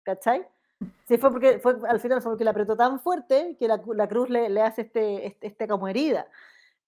[0.04, 0.46] ¿cachai?
[1.08, 4.08] Sí, fue porque fue, al final fue porque la apretó tan fuerte que la, la
[4.08, 6.26] cruz le, le hace este, este, este, como herida.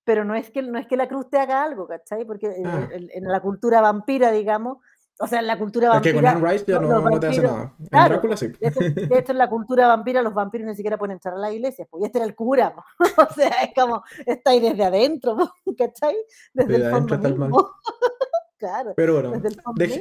[0.04, 2.24] Pero no es, que, no es que la cruz te haga algo, ¿cachai?
[2.24, 2.88] Porque en, ah.
[3.20, 4.78] la cultura vampira, digamos,
[5.18, 6.10] o sea, en la cultura vampira.
[6.10, 7.74] Es que con Anne Rice ya no, te hace nada.
[7.78, 8.48] En claro, Drácula sí.
[8.48, 11.86] De hecho, en la cultura vampira los vampiros ni siquiera pueden entrar a la iglesia,
[11.90, 12.74] pues este era el cura.
[12.98, 15.36] o sea, es como, está ahí desde adentro,
[15.78, 16.16] ¿cachai?
[16.54, 17.70] Desde, el fondo mismo.
[18.60, 18.92] claro.
[18.94, 19.42] Pero bueno,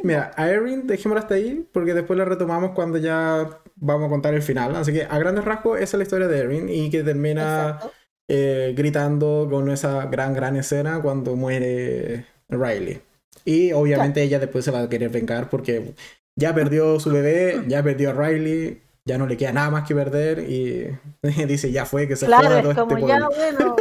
[0.04, 4.36] mira, a Erin dejémosla hasta ahí, porque después la retomamos cuando ya vamos a contar
[4.36, 4.76] el final.
[4.76, 7.80] Así que a grandes rasgos, esa es la historia de Erin y que termina
[8.28, 13.02] eh, gritando con esa gran, gran escena cuando muere Riley.
[13.46, 15.96] Y obviamente ella después se va a querer vengar porque
[16.36, 19.96] ya perdió su bebé, ya perdió a Riley, ya no le queda nada más que
[19.96, 20.88] perder y
[21.48, 23.76] dice ya fue que se claro, es como este ya bueno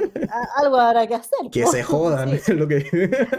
[0.57, 2.85] algo habrá que hacer que se jodan lo que...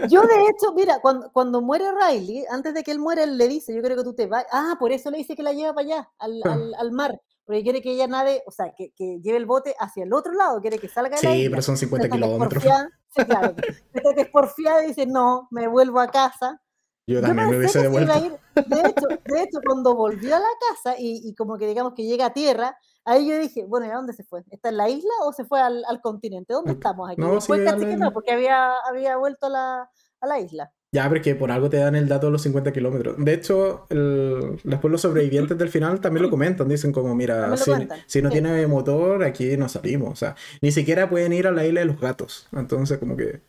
[0.08, 3.48] yo de hecho mira cuando, cuando muere Riley antes de que él muera él le
[3.48, 5.74] dice yo creo que tú te vas ah por eso le dice que la lleva
[5.74, 6.52] para allá al, ah.
[6.52, 9.74] al, al mar porque quiere que ella nade, o sea, que, que, lleve el bote
[9.80, 12.62] hacia el otro lado, quiere que salga de Sí, pero son 50 kilómetros.
[12.62, 13.56] Sí, claro.
[13.56, 16.62] que es porfiada dice, no, me vuelvo a casa.
[17.10, 18.12] Yo también me hubiese devuelto.
[18.12, 22.04] de, hecho, de hecho, cuando volvió a la casa y, y, como que digamos que
[22.04, 24.42] llega a tierra, ahí yo dije, bueno, ¿y a dónde se fue?
[24.50, 26.52] ¿Está en la isla o se fue al, al continente?
[26.52, 27.20] ¿Dónde estamos aquí?
[27.20, 30.72] No, sí, casi que no, porque había, había vuelto a la, a la isla.
[30.92, 33.14] Ya, porque por algo te dan el dato de los 50 kilómetros.
[33.18, 36.68] De hecho, el, después los sobrevivientes del final también lo comentan.
[36.68, 37.70] Dicen como, mira, si,
[38.06, 40.10] si, no tiene motor, aquí no salimos.
[40.10, 42.48] O sea, ni siquiera pueden ir a la isla de los gatos.
[42.52, 43.40] Entonces, como que...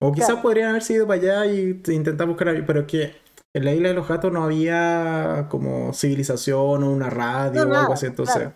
[0.00, 2.64] O quizás podrían haber sido para allá y intentar buscar...
[2.66, 3.14] Pero es que
[3.54, 7.92] en la isla de los gatos no había como civilización o una radio o algo
[7.92, 8.06] así.
[8.06, 8.50] Entonces...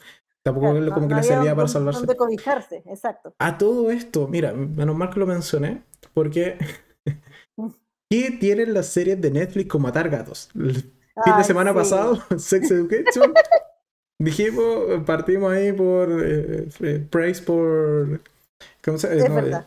[0.45, 2.01] Tampoco como que le servía para salvarse.
[2.01, 3.33] Donde cobijarse, exacto.
[3.39, 6.59] A todo esto, mira, menos mal que lo mencioné, porque
[8.13, 10.51] ¿Qué tienen las series de Netflix con matar gatos?
[10.55, 13.33] El fin de semana pasado, Sex Education.
[14.19, 18.21] dijimos, partimos ahí por eh, eh, Praise por.
[18.85, 19.67] ¿Cómo se llama?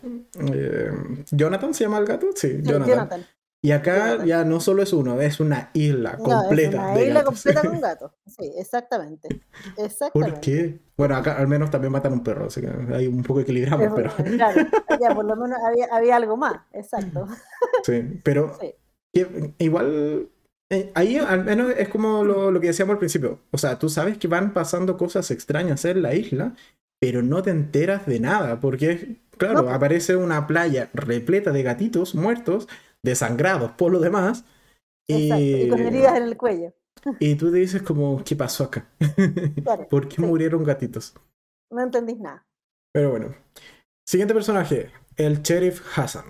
[0.52, 0.90] Eh,
[1.30, 2.28] Jonathan se llama el gato?
[2.34, 3.24] Sí, Jonathan.
[3.62, 6.76] Y acá ya no solo es uno, es una isla completa.
[6.76, 8.12] No, es una isla completa con gatos.
[8.26, 9.28] Sí, exactamente.
[9.76, 10.32] exactamente.
[10.32, 10.78] ¿Por qué?
[10.96, 14.12] Bueno, acá al menos también matan un perro, así que hay un poco equilibramos, pero.
[14.14, 14.62] Claro,
[15.00, 17.26] ya por lo menos había, había algo más, exacto.
[17.82, 18.56] Sí, pero
[19.58, 20.28] igual
[20.70, 23.40] eh, ahí al menos es como lo, lo, que decíamos al principio.
[23.50, 26.54] O sea, tú sabes que van pasando cosas extrañas en la isla,
[27.00, 32.68] pero no te enteras de nada, porque, claro, aparece una playa repleta de gatitos muertos
[33.02, 34.44] desangrados por lo demás.
[35.08, 36.74] Y, con heridas en el cuello.
[37.20, 38.88] Y tú dices como, ¿qué pasó acá?
[39.90, 41.14] ¿Por qué murieron gatitos?
[41.70, 42.46] No entendís nada.
[42.92, 43.34] Pero bueno.
[44.04, 46.24] Siguiente personaje, el sheriff Hassan,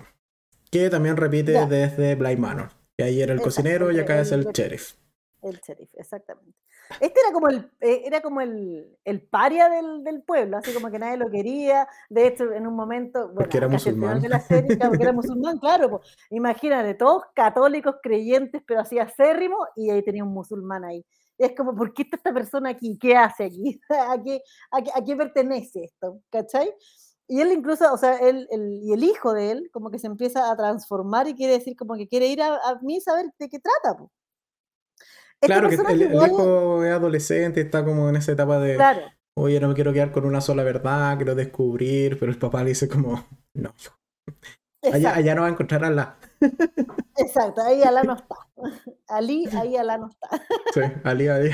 [0.71, 2.69] que también repite desde Blind Manor.
[2.97, 4.95] Que ahí era el cocinero y acá es el, el sheriff.
[5.43, 6.57] El sheriff, exactamente.
[6.99, 10.89] Este era como el, eh, era como el, el paria del, del, pueblo, así como
[10.89, 11.87] que nadie lo quería.
[12.09, 14.21] De hecho, en un momento, bueno, porque era musulmán.
[14.21, 15.89] De la serie, porque era musulmán, claro.
[15.89, 21.05] Pues, imagínate, todos católicos, creyentes, pero así acérrimo, y ahí tenía un musulmán ahí.
[21.37, 22.97] es como, ¿por qué está esta persona aquí?
[22.97, 23.79] ¿Qué hace aquí?
[23.89, 26.21] ¿A qué, a qué, pertenece esto?
[26.29, 26.73] ¿Cachai?
[27.29, 30.07] Y él incluso, o sea, él, el, y el hijo de él, como que se
[30.07, 33.49] empieza a transformar y quiere decir, como que quiere ir a, a mí saber de
[33.49, 33.97] qué trata.
[33.97, 34.09] Pues.
[35.39, 39.01] Este claro, que el, hijo es adolescente, está como en esa etapa de, claro.
[39.35, 42.69] oye, no me quiero quedar con una sola verdad, quiero descubrir, pero el papá le
[42.69, 43.23] dice como,
[43.53, 43.97] no, hijo.
[44.93, 46.17] Allá, allá, no va a encontrar a la.
[47.17, 48.35] Exacto, ahí Alá no está.
[49.07, 50.29] Ali, ahí Alá no está.
[50.73, 51.51] Sí, Ali, ahí.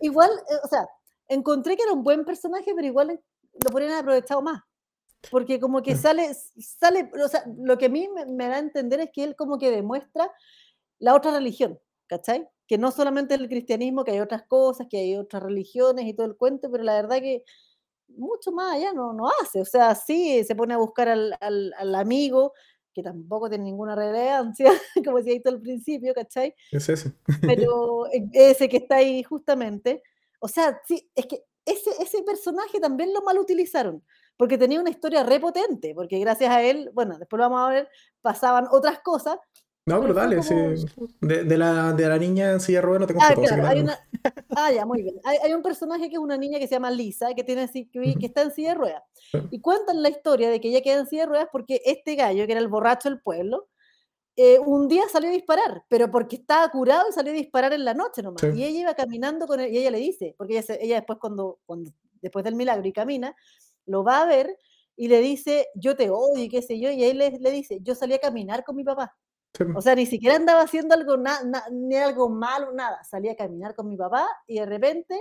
[0.00, 0.86] Igual, eh, o sea,
[1.28, 3.20] encontré que era un buen personaje, pero igual
[3.52, 4.62] lo podrían haber aprovechado más.
[5.30, 8.58] Porque como que sale, sale, o sea, lo que a mí me, me da a
[8.58, 10.30] entender es que él como que demuestra
[10.98, 12.46] la otra religión, ¿cachai?
[12.66, 16.26] Que no solamente el cristianismo, que hay otras cosas, que hay otras religiones y todo
[16.26, 17.44] el cuento, pero la verdad que
[18.08, 19.60] mucho más allá no, no hace.
[19.60, 22.52] O sea, sí se pone a buscar al, al, amigo,
[22.92, 24.70] que tampoco tiene ninguna relevancia,
[25.04, 26.54] como decía todo al principio, ¿cachai?
[26.70, 27.12] Es ese.
[27.40, 30.02] Pero ese que está ahí justamente.
[30.40, 34.04] O sea, sí, es que ese, ese personaje también lo mal utilizaron,
[34.36, 37.88] porque tenía una historia repotente, porque gracias a él, bueno, después lo vamos a ver,
[38.20, 39.38] pasaban otras cosas,
[39.86, 40.54] no, pero dale, sí.
[41.20, 43.80] De, de, la, de la niña en silla de ruedas no tengo ah, claro, hay
[43.80, 43.98] una...
[44.56, 45.20] Ah, ya, muy bien.
[45.24, 47.88] Hay, hay, un personaje que es una niña que se llama Lisa, que, tiene, que,
[48.14, 49.02] que está en silla de ruedas.
[49.50, 52.46] Y cuentan la historia de que ella queda en silla de ruedas porque este gallo,
[52.46, 53.68] que era el borracho del pueblo,
[54.36, 57.84] eh, un día salió a disparar, pero porque estaba curado y salió a disparar en
[57.84, 58.42] la noche nomás.
[58.42, 61.60] Y ella iba caminando con él, y ella le dice, porque ella, ella después, cuando,
[61.66, 63.36] cuando, después del milagro y camina,
[63.86, 64.58] lo va a ver
[64.96, 67.78] y le dice, yo te odio y qué sé yo, y él le, le dice,
[67.82, 69.16] yo salí a caminar con mi papá.
[69.74, 71.16] O sea, ni siquiera andaba haciendo algo,
[71.70, 73.02] ni algo malo, nada.
[73.04, 75.16] Salía a caminar con mi papá y de repente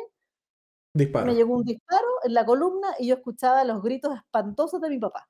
[0.94, 5.00] me llegó un disparo en la columna y yo escuchaba los gritos espantosos de mi
[5.00, 5.28] papá.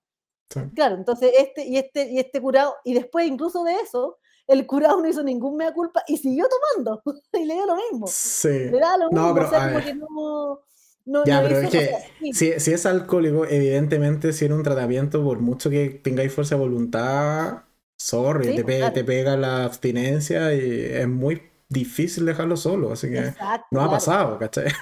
[0.76, 5.02] Claro, entonces este y este y este curado, y después incluso de eso, el curado
[5.02, 7.02] no hizo ningún mea culpa y siguió tomando
[7.34, 8.06] y le dio lo mismo.
[8.08, 8.50] Sí.
[8.50, 10.60] Le da lo mismo, o sea, como que no,
[11.06, 15.40] no, ya, pero es que si, si, es alcohólico, evidentemente si en un tratamiento, por
[15.40, 17.64] mucho que tengáis fuerza de voluntad,
[18.04, 18.94] sorry, Sí, te, pe- claro.
[18.94, 23.84] te pega la abstinencia y es muy difícil dejarlo solo, así que Exacto, no ha
[23.84, 23.92] claro.
[23.92, 24.66] pasado, ¿cachai?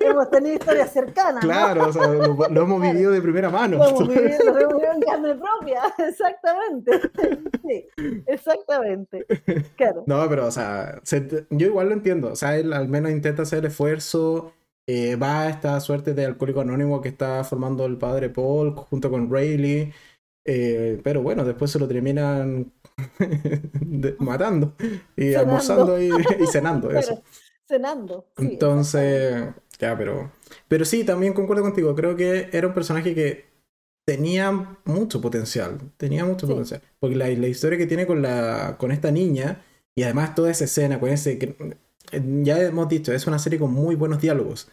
[0.00, 1.40] Hemos tenido historias cercanas, ¿no?
[1.40, 3.78] Claro, o sea, lo, lo hemos vivido de primera mano.
[3.78, 7.00] Lo hemos vivido, lo hemos vivido en carne propia, exactamente.
[7.66, 7.86] Sí,
[8.26, 9.26] exactamente.
[9.76, 10.04] Claro.
[10.06, 12.30] No, pero, o sea, se- yo igual lo entiendo.
[12.30, 14.52] O sea, él al menos intenta hacer el esfuerzo.
[14.86, 19.10] Eh, va a esta suerte de alcohólico anónimo que está formando el padre Paul junto
[19.10, 19.92] con Rayleigh.
[20.46, 22.72] eh, pero bueno, después se lo terminan
[23.80, 24.74] de- matando
[25.16, 25.40] y Cenando.
[25.40, 26.08] almorzando y,
[26.42, 26.90] y cenando.
[26.90, 27.22] Eso.
[27.66, 28.26] Cenando.
[28.36, 30.30] sí, Entonces, ya, pero,
[30.68, 31.94] pero sí, también concuerdo contigo.
[31.94, 33.46] Creo que era un personaje que
[34.06, 35.78] tenía mucho potencial.
[35.96, 36.52] Tenía mucho Sí.
[36.52, 36.82] potencial.
[37.00, 39.62] Porque la, la historia que tiene con, la, con esta niña
[39.96, 41.38] y además toda esa escena con ese.
[42.12, 44.68] Ya hemos dicho, es una serie con muy buenos diálogos.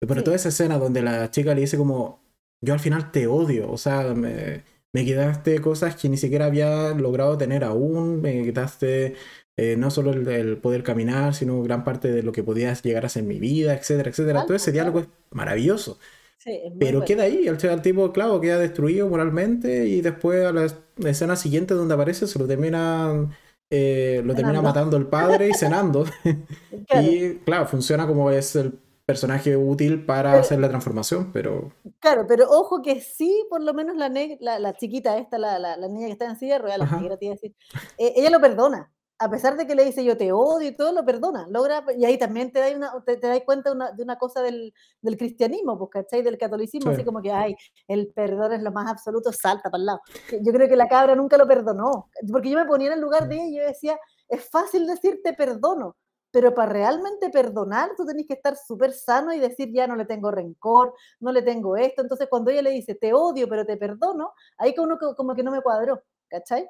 [0.00, 0.24] Pero Sí.
[0.24, 2.20] toda esa escena donde la chica le dice como,
[2.60, 3.70] yo al final te odio.
[3.70, 8.20] O sea, me, me quitaste cosas que ni siquiera había logrado tener aún.
[8.20, 9.14] Me quitaste
[9.56, 13.06] eh, no solo el, el poder caminar, sino gran parte de lo que podías llegar
[13.06, 14.46] a ser mi vida, etcétera, etcétera.
[14.46, 15.98] Todo ese diálogo es maravilloso.
[16.38, 17.04] Sí, es muy Pero bueno.
[17.04, 20.66] queda ahí, el, el tipo, claro, queda destruido moralmente y después a la,
[21.08, 23.30] escena siguiente donde aparece se lo termina,
[23.70, 26.04] eh, lo termina matando el padre y cenando.
[26.88, 27.06] Claro.
[27.08, 32.26] Y claro, funciona como es el personaje útil para Pero- hacer la transformación, pero Claro,
[32.28, 34.08] pero ojo que sí, por lo menos la,
[34.40, 37.16] la, la chiquita esta, la, la, niña que está en silla de ruedas, la negra,
[37.16, 37.54] te iba a decir,
[37.98, 38.92] eh, ella lo perdona.
[39.18, 41.46] A pesar de que le dice yo te odio y todo, lo perdona.
[41.48, 42.74] Logra, y ahí también te das
[43.06, 46.22] te, te das cuenta de una, de una cosa del, del cristianismo, pues, ¿cachai?
[46.22, 46.96] Del catolicismo, Sí.
[46.96, 47.56] así como que, ay,
[47.88, 50.00] el perdón es lo más absoluto, salta para el lado.
[50.28, 53.00] Que Yo creo que la cabra nunca lo perdonó, porque yo me ponía en el
[53.00, 53.98] lugar de ella y yo decía,
[54.28, 55.96] es fácil decir te perdono,
[56.30, 60.04] pero para realmente perdonar tú tenés que estar súper sano y decir ya no le
[60.04, 62.02] tengo rencor, no le tengo esto.
[62.02, 65.50] Entonces cuando ella le dice te odio pero te perdono, ahí como, como que no
[65.50, 66.68] me cuadró, ¿cachai?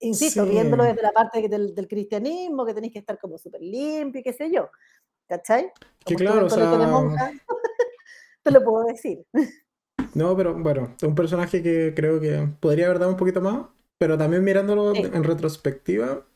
[0.00, 0.50] Insisto, Sí.
[0.50, 4.24] viéndolo desde la parte del, del cristianismo, que tenéis que estar como súper limpio y
[4.24, 4.68] qué sé yo,
[5.26, 5.72] ¿cachai?
[6.04, 7.32] que claro, o sea, monjas,
[8.42, 9.24] te lo puedo decir.
[10.14, 13.66] no, pero bueno, un personaje que creo que podría haber dado un poquito más,
[13.98, 15.02] pero también mirándolo Sí.
[15.02, 16.26] en retrospectiva,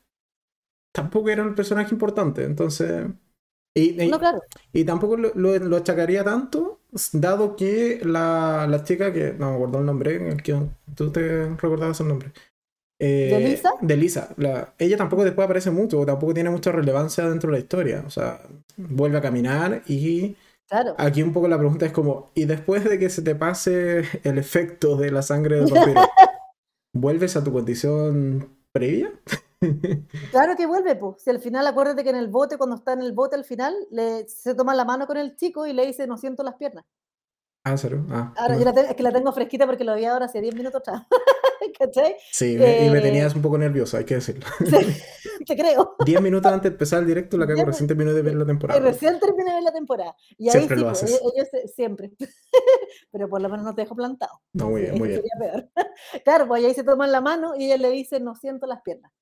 [0.92, 3.06] tampoco era un personaje importante, entonces...
[3.74, 4.40] Y, y- No, claro.
[4.72, 6.80] Y tampoco lo, lo, lo achacaría tanto,
[7.12, 10.58] dado que la, la chica que no me acuerdo el nombre, el que
[10.96, 12.32] tú te recordabas el nombre.
[13.00, 13.72] Eh, ¿De Lisa?
[13.80, 14.28] De Lisa.
[14.36, 18.02] La- ella tampoco después aparece mucho, tampoco tiene mucha relevancia dentro de la historia.
[18.06, 18.40] O sea,
[18.76, 20.36] vuelve a caminar y
[20.68, 20.94] Claro.
[20.98, 24.36] aquí un poco la pregunta es como, ¿y después de que se te pase el
[24.38, 26.00] efecto de la sangre del vampiro,
[26.94, 29.12] vuelves a tu condición previa?
[30.30, 31.20] Claro que vuelve, pues.
[31.20, 33.74] Si al final, acuérdate que en el bote, cuando está en el bote al final,
[33.90, 36.84] le, se toma la mano con el chico y le dice, no siento las piernas.
[37.64, 38.06] Ah, ¿en serio?
[38.10, 38.60] Ah, Ahora, no.
[38.64, 41.02] yo la es que la tengo fresquita porque lo vi ahora hace 10 minutos atrás.
[41.78, 42.16] ¿Cachai?
[42.30, 44.46] Sí, me- y me eh, tenías un poco nervioso, hay que decirlo.
[45.38, 45.96] Sí, te creo.
[46.04, 48.44] 10 minutos antes de empezar el directo, la cago, Diez recién terminé de ver la
[48.46, 48.80] temporada.
[48.80, 50.16] recién terminé de ver la temporada.
[50.36, 51.20] Y Siempre sí, lo pues, haces.
[51.20, 52.12] ellos, ellos se- siempre.
[53.12, 54.40] Pero por lo menos no te dejo plantado.
[54.52, 55.22] No, muy bien, Sí, muy bien.
[55.38, 55.68] peor.
[56.24, 59.12] Claro, pues ahí se toman la mano y ella le dice, no siento las piernas.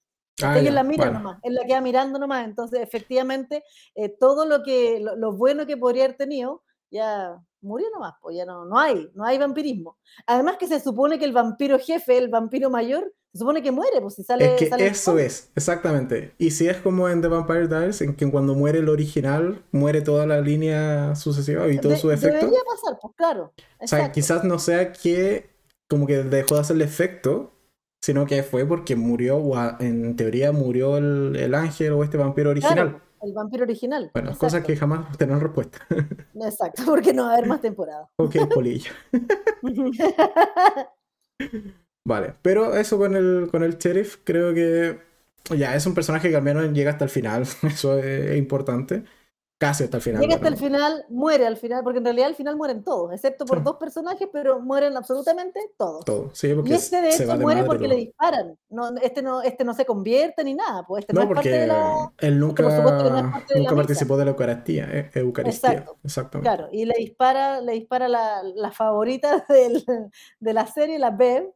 [0.43, 1.19] Ah, ella la mira bueno.
[1.21, 2.45] nomás, él la queda mirando nomás.
[2.45, 3.63] Entonces, efectivamente,
[3.95, 8.37] eh, todo lo que lo, lo bueno que podría haber tenido ya murió nomás, pues
[8.37, 9.99] ya no, no hay, no hay vampirismo.
[10.26, 14.01] Además que se supone que el vampiro jefe, el vampiro mayor, se supone que muere,
[14.01, 14.55] pues si sale.
[14.55, 16.32] Es que sale el eso es, exactamente.
[16.39, 20.01] Y si es como en The Vampire Diaries, en que cuando muere el original, muere
[20.01, 22.37] toda la línea sucesiva y todo De- su efecto.
[22.39, 23.53] Debería pasar, pues claro.
[23.80, 24.12] O sea, exacto.
[24.14, 25.51] quizás no sea que
[25.89, 27.53] como que dejó de hacerle efecto,
[28.01, 32.51] sino que fue porque murió, o en teoría murió el, el ángel o este vampiro
[32.51, 32.74] original.
[32.91, 34.11] Claro, el vampiro original.
[34.12, 34.47] Bueno, exacto.
[34.47, 35.79] cosas que jamás tendrán respuesta.
[36.35, 38.09] Exacto, porque no va a haber más temporada.
[38.17, 38.91] ok, polilla.
[42.07, 45.01] Vale, pero eso con el, con el sheriff, creo que
[45.57, 49.05] ya es un personaje que al menos llega hasta el final, eso es importante,
[49.59, 50.21] casi hasta el final.
[50.21, 53.45] Llega hasta el final, muere al final, porque en realidad al final mueren todos, excepto
[53.47, 53.65] por Sí.
[53.65, 56.05] dos personajes, pero mueren absolutamente todos.
[56.05, 58.59] Todo, sí, Y porque este de hecho de muere madre porque le disparan.
[58.69, 61.49] No, este, no, este no se convierte ni nada, pues este no, No, es parte
[61.49, 62.13] porque de la.
[62.19, 63.75] él porque por supuesto no nunca, parte de la nunca misa.
[63.87, 66.51] participó de la Eucaristía, eh, Eucaristía, Exacto, exactamente.
[66.55, 69.85] Claro, y le dispara, le dispara la, la favorita del-
[70.41, 71.51] de la serie, la Bev.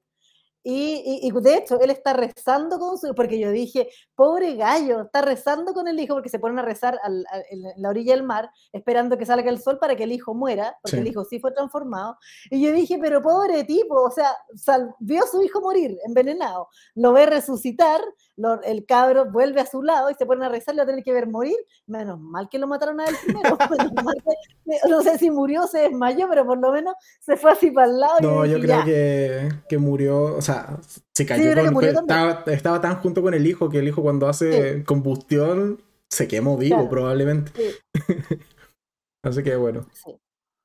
[0.62, 3.14] Y, y- y de hecho, él está rezando con su.
[3.14, 6.98] Porque yo dije, pobre gallo, está rezando con el hijo, porque se ponen a rezar
[7.02, 10.12] al- al- en la orilla del mar, esperando que salga el sol para que el
[10.12, 11.00] hijo muera, porque Sí.
[11.02, 12.18] el hijo sí fue transformado.
[12.50, 16.68] Y yo dije, pero pobre tipo, o sea, sal- vio a su hijo morir envenenado,
[16.94, 18.00] lo ve resucitar,
[18.64, 21.26] el cabro vuelve a su lado y se pone a rezar, lo tiene que ver
[21.26, 21.56] morir.
[21.86, 23.56] Menos mal que lo mataron a él primero.
[24.88, 28.00] no sé si murió, se desmayó, pero por lo menos se fue así para el
[28.00, 28.20] lado.
[28.20, 30.78] No, yo creo que, que, murió, o sea,
[31.14, 31.50] se cayó.
[32.46, 36.88] estaba, tan junto con el hijo que el hijo cuando hace combustión se quemó vivo
[36.88, 37.52] probablemente.
[39.22, 39.86] así que bueno.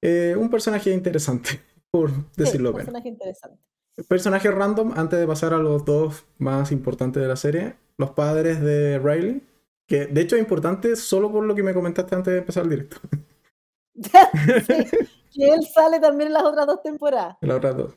[0.01, 1.61] Eh, un personaje interesante,
[1.91, 2.81] por decirlo bien.
[2.81, 3.59] Un personaje interesante.
[4.09, 8.59] Personaje random, antes de pasar a los dos más importantes de la serie, los padres
[8.61, 9.41] de Riley,
[9.87, 12.69] que de hecho es importante solo por lo que me comentaste antes de empezar el
[12.69, 12.97] directo.
[15.31, 17.37] que él sale también en las otras dos temporadas.
[17.41, 17.93] En las otras dos.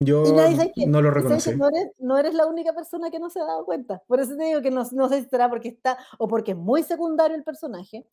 [0.00, 0.22] Yo
[0.86, 1.50] no lo reconocí.
[1.98, 4.02] No eres, la única persona que no se ha dado cuenta.
[4.06, 6.56] Por eso te digo que no, no sé si será porque está o porque es
[6.56, 8.06] muy secundario el personaje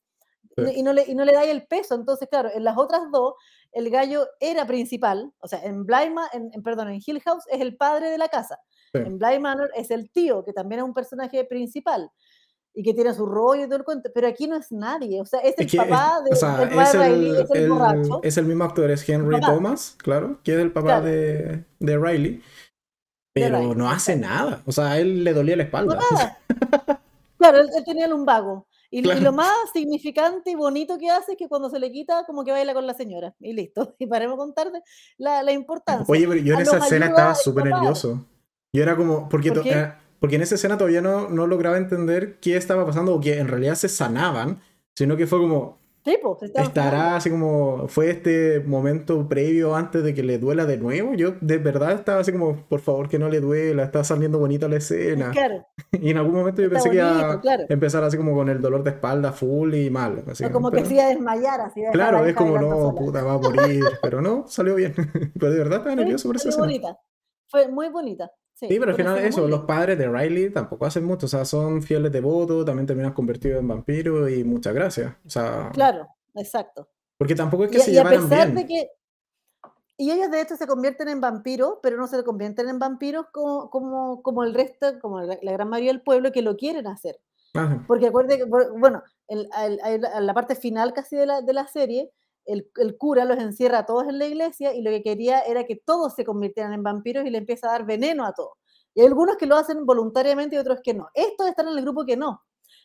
[0.58, 1.96] y, no le, y no le da el peso.
[1.96, 3.36] Entonces, claro, en las otras dos,
[3.72, 5.32] el gallo era principal.
[5.40, 5.86] O sea, en
[6.34, 8.60] en, perdón, en Hill House es el padre de la casa.
[8.94, 12.10] En Bly Manor es el tío, que también es un personaje principal
[12.76, 15.26] y que tiene su rollo y todo el cuento, pero aquí no es nadie, o
[15.26, 16.44] sea, es el papá de, es,
[16.94, 18.20] el, es el, borracho.
[18.22, 22.44] Es el mismo actor, es Henry Thomas, claro, que es el papá de, de, Riley,
[23.34, 25.98] pero no hace nada, o sea, a él le dolía la espalda.
[27.38, 28.68] claro, él, tenía el lumbago.
[28.96, 32.46] Y, lo más significante y bonito que hace es que cuando se le quita, como
[32.46, 33.36] que baila con la señora.
[33.42, 33.94] Y listo.
[34.00, 34.82] Y paremos contarte
[35.18, 36.06] la, la importancia.
[36.08, 38.26] Oye, pero yo en esa escena estaba súper nervioso.
[38.72, 42.56] Yo era como, porque, eh, porque en esa escena todavía no, no lograba entender qué
[42.56, 44.62] estaba pasando o que en realidad se sanaban,
[44.96, 50.38] sino que fue como, Estará así como, fue este momento previo antes de que le
[50.38, 51.16] duela de nuevo.
[51.16, 54.68] Yo de verdad estaba así como, por favor que no le duela, está saliendo bonita
[54.68, 55.32] la escena.
[55.32, 55.66] Claro.
[55.92, 58.84] Y en algún momento yo pensé que iba a empezar así como con el dolor
[58.84, 60.24] de espalda full y mal.
[60.52, 61.82] como que se iba a desmayar así.
[61.92, 63.84] claro, es como, no, puta, va a morir.
[64.02, 64.94] pero no, salió bien.
[65.40, 66.66] pero de verdad estaba nervioso por esa escena.
[66.66, 67.00] bonita.
[67.48, 68.30] Fue muy bonita.
[68.56, 71.82] Sí, pero al final eso, los padres de Riley tampoco hacen mucho, o sea, son
[71.82, 75.14] fieles devotos, también terminan convertidos en vampiros y muchas gracias.
[75.26, 76.88] O sea, claro, exacto.
[77.18, 78.90] Porque tampoco es que se y a pesar De que,
[79.98, 83.70] y ellos de hecho se convierten en vampiros, pero no se convierten en vampiros como,
[83.70, 87.20] como, como el resto, como la, gran mayoría del pueblo que lo quieren hacer.
[87.88, 89.48] Porque acuerde que, bueno, en,
[90.22, 92.12] la parte final casi de la, de la serie,
[92.46, 95.76] el, cura los encierra a todos en la iglesia y lo que quería era que
[95.76, 98.58] todos se convirtieran en vampiros y le empieza a dar veneno a todos.
[98.94, 101.10] Y hay algunos que lo hacen voluntariamente y otros que no.
[101.14, 102.42] Estos están en el grupo que no.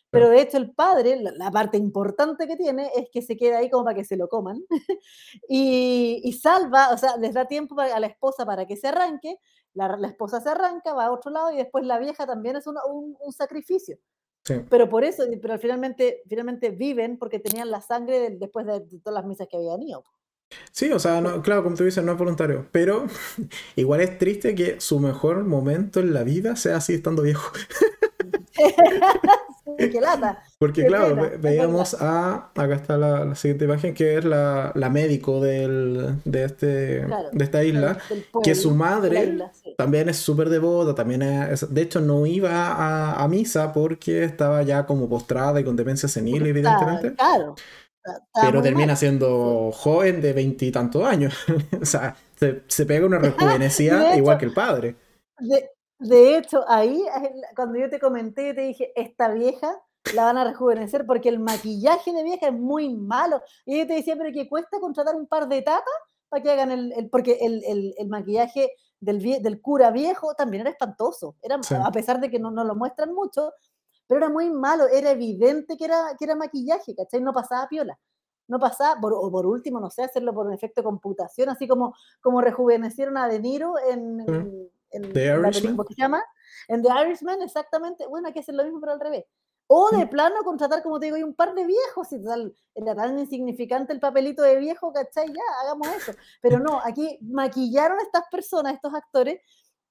[0.09, 3.69] Pero de hecho el padre, la, parte importante que tiene es que se queda ahí
[3.69, 4.61] como para que se lo coman
[5.47, 9.37] y, y, salva, o sea, les da tiempo a la esposa para que se arranque,
[9.73, 12.67] la, la, esposa se arranca, va a otro lado y después la vieja también es
[12.67, 12.77] un,
[13.19, 13.97] un sacrificio.
[14.43, 19.25] Pero por eso, pero finalmente, finalmente viven porque tenían la sangre después de, todas las
[19.25, 20.03] misas que habían ido.
[20.71, 23.05] Sí, o sea, claro, como tú dices, no es voluntario, pero
[23.75, 27.51] igual es triste que su mejor momento en la vida sea así estando viejo.
[30.59, 36.43] Porque claro, veíamos a, acá está la, siguiente imagen, que es la, médico del, de,
[36.43, 36.67] este,
[37.31, 37.97] de esta isla,
[38.43, 39.37] que su madre
[39.77, 44.85] también es súper devota, también es, de hecho no iba a, misa porque estaba ya
[44.85, 47.15] como postrada y con demencia senil, evidentemente.
[47.15, 47.55] Claro.
[48.41, 51.33] pero termina siendo joven de veintitantos años.
[51.81, 52.15] o sea,
[52.67, 54.95] se, pega una rejuvenecida igual que el padre.
[55.39, 55.69] De
[56.09, 57.03] hecho, ahí,
[57.55, 59.81] cuando yo te comenté, te dije, esta vieja
[60.15, 63.41] la van a rejuvenecer porque el maquillaje de vieja es muy malo.
[63.65, 65.93] Y yo te decía, pero que cuesta contratar un par de tapas
[66.29, 71.35] para que hagan el, porque el, maquillaje del, del, cura viejo también era espantoso.
[71.41, 73.53] Era, A pesar de que no, no, lo muestran mucho,
[74.07, 74.87] pero era muy malo.
[74.87, 77.21] Era evidente que era, que era maquillaje, ¿cachai?
[77.21, 77.99] No pasaba piola.
[78.47, 81.95] No pasaba, o por último, no sé, hacerlo por un efecto de computación, así como,
[82.19, 85.77] como rejuvenecieron a De Niro en en The Irishman.
[85.87, 86.23] se llama?
[86.67, 88.05] En The Irishman, exactamente.
[88.07, 89.25] Bueno, hay que hacer lo mismo, pero al revés.
[89.67, 93.17] O de plano contratar, como te digo, un par de viejos, si tal, era tan
[93.17, 95.27] insignificante el papelito de viejo, ¿cachai?
[95.27, 96.11] Ya, hagamos eso.
[96.41, 99.39] Pero no, aquí maquillaron a estas personas, estos actores,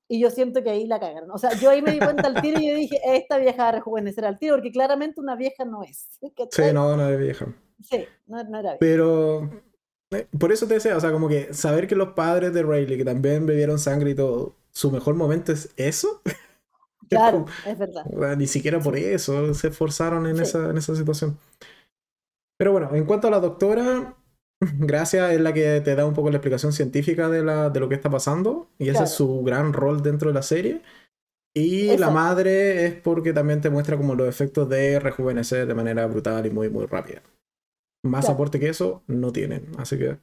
[0.07, 1.31] y yo siento que ahí la cagaron.
[1.31, 3.69] O sea, yo ahí me di cuenta al tiro y yo dije, esta vieja va
[3.71, 6.19] a rejuvenecer al tiro, porque claramente una vieja no es.
[6.51, 7.47] Sí, no, no es vieja.
[7.81, 8.79] Sí, no, no era vieja.
[8.81, 9.49] Pero
[10.11, 12.99] eh, por eso te decía, o sea, como que saber que los padres de Rayleigh,
[12.99, 16.23] que también bebieron sangre y todo, su mejor momento es eso.
[17.09, 18.05] Claro, es verdad.
[18.37, 21.37] Ni siquiera por eso se esforzaron en, esa, en esa situación.
[22.57, 24.15] Pero bueno, en cuanto a la doctora,
[24.79, 27.89] Gracia es la que te da un poco la explicación científica de, la, de lo
[27.89, 30.83] que está pasando y ese es su gran rol dentro de la serie.
[31.53, 36.07] Y la madre es porque también te muestra como los efectos de rejuvenecer de manera
[36.07, 37.23] brutal y muy, muy rápida.
[38.05, 40.19] Más aporte que eso no tienen, así que...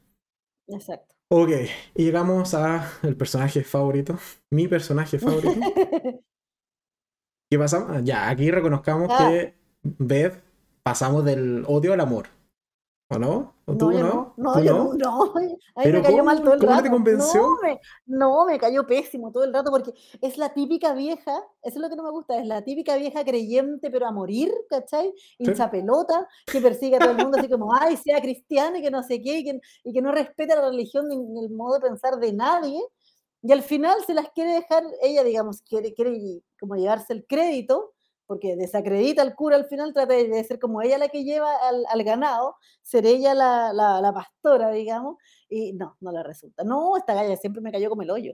[0.67, 1.16] Exacto.
[1.30, 1.49] Ok,
[1.95, 4.17] y llegamos a el personaje favorito,
[4.49, 5.59] mi personaje favorito.
[7.49, 8.03] ¿Qué pasamos?
[8.03, 9.30] Ya, aquí reconozcamos Ah.
[9.30, 9.53] que
[9.84, 10.41] Beth
[10.84, 12.28] pasamos del odio al amor.
[13.09, 13.55] ¿O no?
[13.65, 14.33] ¿O tú no?
[14.35, 14.93] no, ¿Tú yo no?
[14.95, 16.83] no, no, a mí ¿Pero me cayó mal todo el ¿Cómo rato.
[16.83, 17.41] te convenció?
[17.41, 21.75] No me, no, me cayó pésimo todo el rato porque es la típica vieja, eso
[21.75, 25.13] es lo que no me gusta, es la típica vieja creyente pero a morir, ¿cachai?
[25.37, 28.91] Hincha pelota, que persigue a todo el mundo así como, ay, sea cristiana y que
[28.91, 31.75] no sé qué, y que, y que no respeta la religión ni, ni el modo
[31.75, 32.81] de pensar de nadie.
[33.41, 37.93] Y al final se las quiere dejar, ella digamos, quiere, quiere como llevarse el crédito,
[38.28, 41.86] porque desacredita al cura al final, trata de ser como ella la que lleva al,
[41.89, 45.15] al ganado, ser ella la, la, la, pastora, digamos,
[45.49, 46.63] y no, no le resulta.
[46.63, 48.34] No, esta galla siempre me cayó como el hoyo.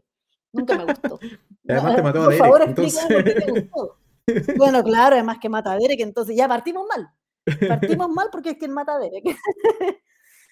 [0.51, 1.19] Nunca me gustó.
[1.69, 2.99] Además te mató a Por Derek, favor, entonces...
[2.99, 3.97] explícame por qué te gustó.
[4.57, 7.09] Bueno, claro, además que mata a Derek, entonces ya partimos mal.
[7.67, 9.23] Partimos mal porque es quien mata a Derek.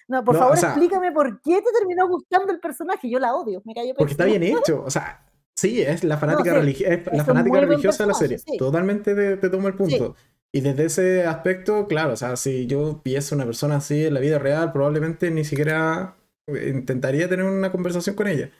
[0.08, 3.08] No, por No, favor, o sea- explícame por qué te terminó gustando el personaje.
[3.08, 4.82] Yo la odio, me cayó Porque está bien hecho.
[4.84, 5.24] O sea,
[5.56, 8.38] sí, es la fanática, sí, religi- es es la fanática religiosa de la serie.
[8.38, 8.56] sí.
[8.58, 10.16] Totalmente te, te tomo el punto.
[10.54, 14.20] Y desde ese aspecto, claro, o sea, si yo viese una persona así en la
[14.20, 18.50] vida real, probablemente ni siquiera eh, intentaría tener una conversación con ella.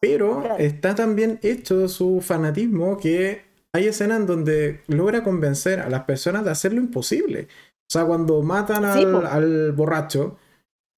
[0.00, 0.56] Pero Claro.
[0.58, 3.42] está tan bien hecho su fanatismo que
[3.74, 7.48] hay escenas en donde logra convencer a las personas de hacer lo imposible.
[7.88, 10.38] O sea, cuando matan Sí, al, al borracho,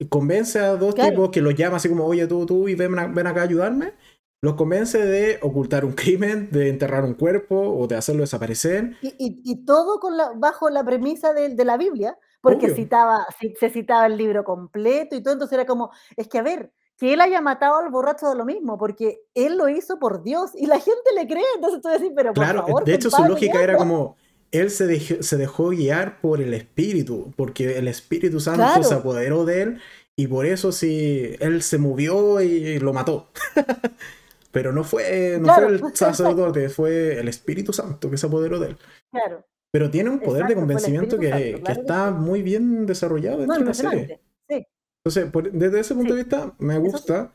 [0.09, 1.09] convence a dos Claro.
[1.11, 3.93] tipos que los llama así como, oye, tú, tú, y ven, ven acá a ayudarme.
[4.41, 8.95] Los convence de ocultar un crimen, de enterrar un cuerpo o de hacerlo desaparecer.
[9.01, 12.75] Y, y- y todo con la, bajo la premisa de, de la Biblia, porque Obvio.
[12.75, 16.41] citaba, ci- se citaba el libro completo y todo, entonces era como, es que a
[16.43, 20.21] ver, que él haya matado al borracho de lo mismo, porque él lo hizo por
[20.23, 23.09] Dios y la gente le cree, entonces tú decís, pero por Claro, favor, de hecho
[23.09, 23.77] su lógica ya, era ¿no?
[23.77, 24.17] como,
[24.51, 28.83] él se dejó, se dejó guiar por el Espíritu, porque el Espíritu Santo Claro.
[28.83, 29.81] se apoderó de él
[30.15, 33.29] y por eso sí, él se movió y lo mató.
[34.59, 35.95] Pero no fue, no Claro, fue el exacto.
[36.13, 38.77] sacerdote, fue el Espíritu Santo que se apoderó de él.
[39.09, 42.41] Claro, Pero tiene un poder de Exacto, convencimiento que, Santo, que claro que está muy
[42.41, 44.19] bien desarrollado no, dentro de la serie.
[44.49, 44.67] Sí,
[45.05, 46.17] Entonces, por- desde ese punto Sí.
[46.17, 46.79] de vista, me sí.
[46.81, 47.31] gusta.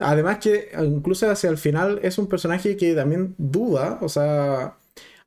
[0.00, 4.76] Además que incluso hacia el final es un personaje que también duda, o sea,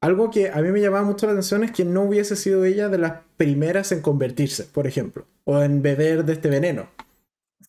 [0.01, 2.89] algo que a mí me llamaba mucho la atención es que no hubiese sido ella
[2.89, 6.89] de las primeras en convertirse, por ejemplo, o en beber de este veneno,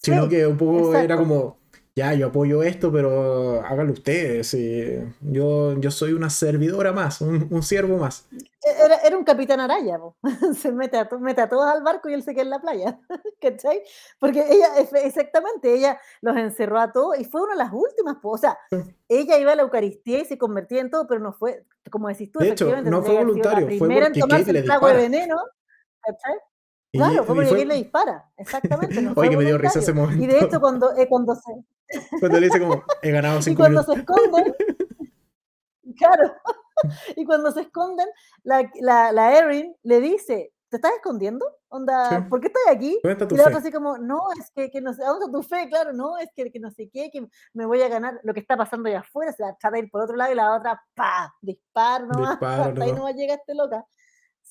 [0.01, 1.58] sino que un poco era como,
[1.99, 7.49] ya, yo apoyo esto, pero háganlo ustedes, y yo, yo soy una servidora más, un,
[7.51, 8.29] un siervo más.
[8.33, 10.17] E-, Era, era un capitán Araya, po.
[10.57, 13.01] se mete a, mete a todos al barco y él se queda en la playa,
[13.41, 13.83] ¿cachai?
[14.21, 14.69] Porque ella,
[15.03, 18.31] exactamente, ella los encerró a todos y fue una de las últimas, po.
[18.31, 18.57] o sea,
[19.09, 22.31] ella iba a la Eucaristía y se convertía en todo, pero no fue, como decís
[22.31, 25.37] tú, De hecho, no fue voluntario, fue porque Kate le de veneno,
[26.01, 26.37] ¿cachai?
[26.93, 29.01] Y- Claro, fue y porque fue- le dispara, exactamente.
[29.03, 30.23] No Oye, que me dio risa ese momento.
[30.23, 31.53] Y de hecho, cuando, eh, cuando se,
[32.21, 33.95] Cuando le dice como, he ganado y cinco cuando minutos.
[33.95, 34.55] se esconden,
[35.97, 36.33] claro,
[37.17, 38.07] y cuando se esconden,
[38.45, 41.45] la, la, la Erin le dice, ¿te estás escondiendo?
[41.69, 42.25] Onda, Sí.
[42.31, 42.99] ¿por qué estás aquí?
[43.03, 45.09] ¿Dónde está tu Y la otra así como, no, es que, que no sé, ¿a
[45.09, 45.69] ¿dónde está tu fe?
[45.69, 48.41] Claro, no, es que, que no sé qué, que me voy a ganar lo que
[48.41, 50.81] está pasando allá afuera, se la trata de ir por otro lado y la otra,
[50.95, 52.99] pa, disparo nomás, Dispara hasta ahí nomás.
[52.99, 53.77] nomás llega este loca.
[53.79, 53.87] No,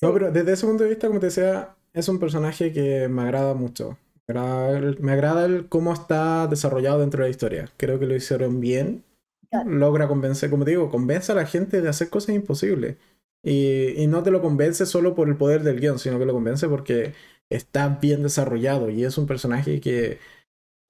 [0.10, 3.24] Sí, pero desde ese punto de vista, como te decía, es un personaje que me
[3.24, 3.98] agrada mucho.
[4.28, 7.70] Me agrada el, me agrada el cómo está desarrollado dentro de la historia.
[7.78, 9.04] Creo que lo hicieron bien.
[9.50, 9.70] Claro.
[9.72, 12.98] Logra convencer, como te digo, convence a la gente de hacer cosas imposibles.
[13.44, 16.34] Y, y no te lo convence solo por el poder del guion, sino que lo
[16.34, 17.14] convence porque
[17.50, 20.20] está bien desarrollado y es un personaje que,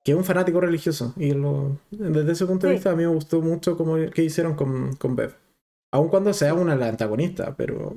[0.04, 1.14] que es un fanático religioso.
[1.18, 2.76] Y lo, desde ese punto de Sí.
[2.76, 5.36] vista a mí me gustó mucho cómo, que hicieron con, con Bev.
[5.92, 7.96] Aun cuando sea una la antagonista, pero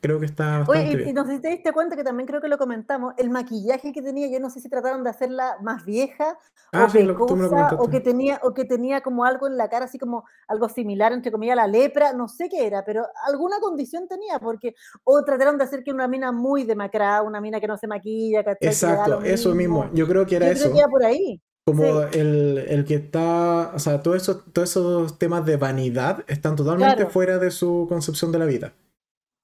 [0.00, 1.08] creo que está bastante Oye, y, bien.
[1.08, 3.92] y no sé si te diste cuenta que también creo que lo comentamos, el maquillaje
[3.92, 6.38] que tenía, yo no sé si trataron de hacerla más vieja
[6.74, 9.86] Ah, o sí, pecosa, o que tenía, o que tenía como algo en la cara,
[9.86, 13.58] así como algo similar, entre comillas, a la lepra, no sé qué era, pero alguna
[13.60, 14.74] condición tenía, porque,
[15.04, 18.42] o trataron de hacer que una mina muy demacrada, una mina que no se maquilla.
[18.42, 19.90] Que da Exacto, eso mismo.
[19.92, 20.62] Yo creo que era Yo eso.
[20.62, 21.42] creo que era por ahí.
[21.64, 22.18] Como sí.
[22.18, 26.96] el, el que está, o sea, todos esos, todos esos temas de vanidad están totalmente
[26.96, 27.10] Claro.
[27.10, 28.72] fuera de su concepción de la vida.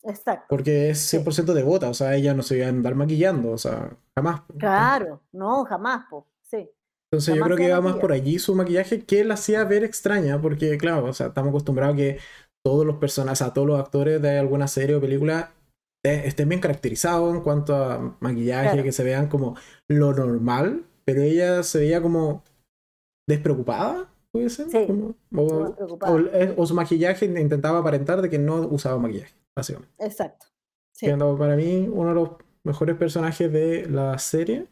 [0.03, 0.47] Exacto.
[0.49, 1.19] Porque es Sí.
[1.19, 4.43] 100% devota, o sea, ella no se iba a andar maquillando, o sea, jamás.
[4.59, 6.27] Claro, no, jamás, po.
[6.43, 6.69] Sí.
[7.11, 10.41] Entonces yo creo que iba más por allí su maquillaje que la hacía ver extraña,
[10.41, 12.19] porque claro, o sea, estamos acostumbrados a que
[12.65, 15.53] todos los personajes, o sea, todos los actores de alguna serie o película
[16.03, 18.83] estén bien caracterizados en cuanto a maquillaje, Claro.
[18.83, 19.57] que se vean como
[19.89, 22.43] lo normal, pero ella se veía como
[23.27, 24.69] despreocupada, puede ser.
[24.69, 25.75] Sí, Como- o,
[26.07, 29.95] o- o su maquillaje intentaba aparentar de que no usaba maquillaje, básicamente.
[30.05, 30.47] Exacto.
[30.95, 31.07] Sí.
[31.07, 32.31] Siendo para mí uno de los
[32.65, 34.67] mejores personajes de la serie,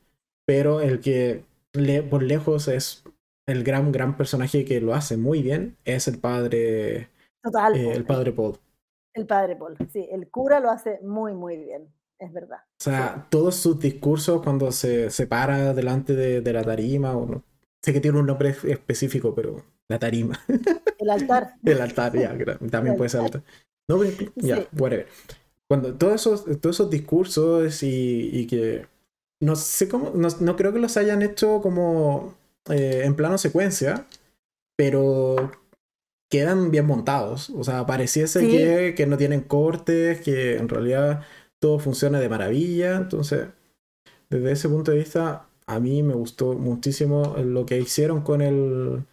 [0.46, 3.02] pero el que le- por lejos es
[3.48, 7.08] el gran, gran personaje que lo hace muy bien, es el padre,
[7.42, 7.76] Total.
[7.76, 8.56] eh, el padre Paul.
[9.14, 11.88] El padre Paul, sí, el cura lo hace muy, muy bien,
[12.18, 12.58] es verdad.
[12.58, 17.42] O sea, todos sus discursos cuando se, se para delante de, la tarima, o no,
[17.82, 20.38] sé que tiene un nombre específico, pero la tarima.
[20.98, 21.54] El altar.
[21.62, 22.34] el altar, ya,
[22.70, 23.42] también puede ser altar.
[23.88, 24.02] No,
[24.36, 25.06] ya, whatever.
[25.68, 28.86] Cuando todos esos, todos esos discursos y, y que
[29.40, 32.34] no sé cómo, no, no, creo que los hayan hecho como
[32.70, 34.06] eh, en plano secuencia,
[34.76, 35.52] pero
[36.30, 37.50] quedan bien montados.
[37.50, 41.22] O sea, pareciese que, que, no tienen cortes, que en realidad
[41.66, 42.94] todo funciona de maravilla.
[42.94, 43.48] Entonces,
[44.30, 49.04] desde ese punto de vista, a mí me gustó muchísimo lo que hicieron con el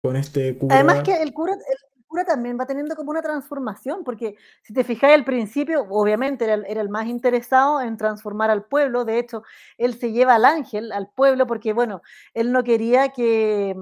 [0.00, 0.76] con este cura.
[0.76, 4.84] Además que el cura, el cura también va teniendo como una transformación, porque si te
[4.84, 9.42] fijas al principio, obviamente era, era, el más interesado en transformar al pueblo, de hecho,
[9.76, 12.00] él se lleva al ángel, al pueblo, porque bueno,
[12.32, 13.74] él no quería que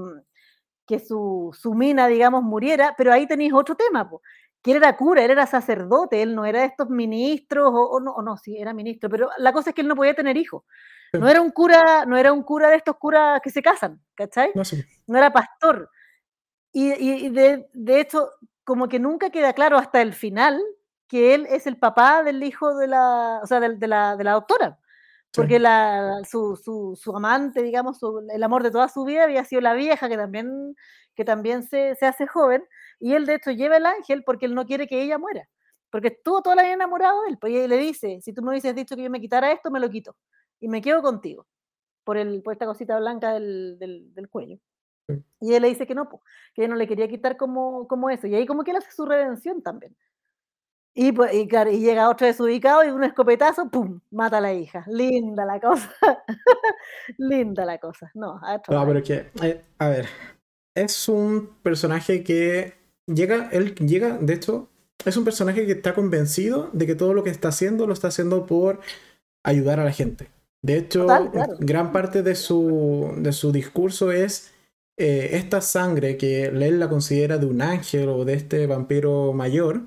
[0.91, 4.11] que su, su, mina, digamos, muriera, pero ahí tenéis otro tema,
[4.63, 8.13] que él era cura, él era sacerdote, él no era de estos ministros, o, no,
[8.13, 10.65] o no, sí, era ministro, pero la cosa es que él no podía tener hijos.
[11.13, 14.53] No era un cura, no era un cura de estos curas que se casan, ¿cachai?
[15.07, 15.91] No, era pastor.
[16.73, 18.31] Y, y de, de, hecho,
[18.63, 20.61] como que nunca queda claro hasta el final
[21.09, 24.23] que él es el papá del hijo de la, o sea, de, de la, de
[24.23, 24.79] la doctora.
[25.33, 28.01] Porque la, su, su, su, amante, digamos,
[28.33, 30.75] el amor de toda su vida había sido la vieja, que también,
[31.15, 32.65] que también se, se, hace joven,
[32.99, 35.49] y él de hecho lleva el ángel porque él no quiere que ella muera,
[35.91, 38.51] porque estuvo toda la vida enamorado de él, pues y le dice, si tú me
[38.51, 40.17] hubieses dicho que yo me quitara esto, me lo quito,
[40.59, 41.47] y me quedo contigo,
[42.03, 44.59] por, el, por esta cosita blanca del, del, del cuello.
[45.41, 46.09] Y él le dice que no,
[46.55, 48.91] que ella no le quería quitar como, como eso, y ahí como que él hace
[48.91, 49.97] su redención también.
[50.95, 54.01] Y, pues, y, claro, y llega otro desubicado y un escopetazo, ¡pum!
[54.11, 54.85] Mata a la hija.
[54.89, 55.91] Linda la cosa.
[57.19, 58.11] Linda la cosa.
[58.15, 60.07] No, no pero que, eh, a ver,
[60.75, 62.75] es un personaje que
[63.07, 64.69] llega, él llega, de hecho,
[65.05, 68.09] es un personaje que está convencido de que todo lo que está haciendo lo está
[68.09, 68.81] haciendo por
[69.45, 70.29] ayudar a la gente.
[70.63, 71.07] De hecho,
[71.61, 74.53] gran parte de su, de su discurso es
[74.99, 79.87] eh, esta sangre que él la considera de un ángel o de este vampiro mayor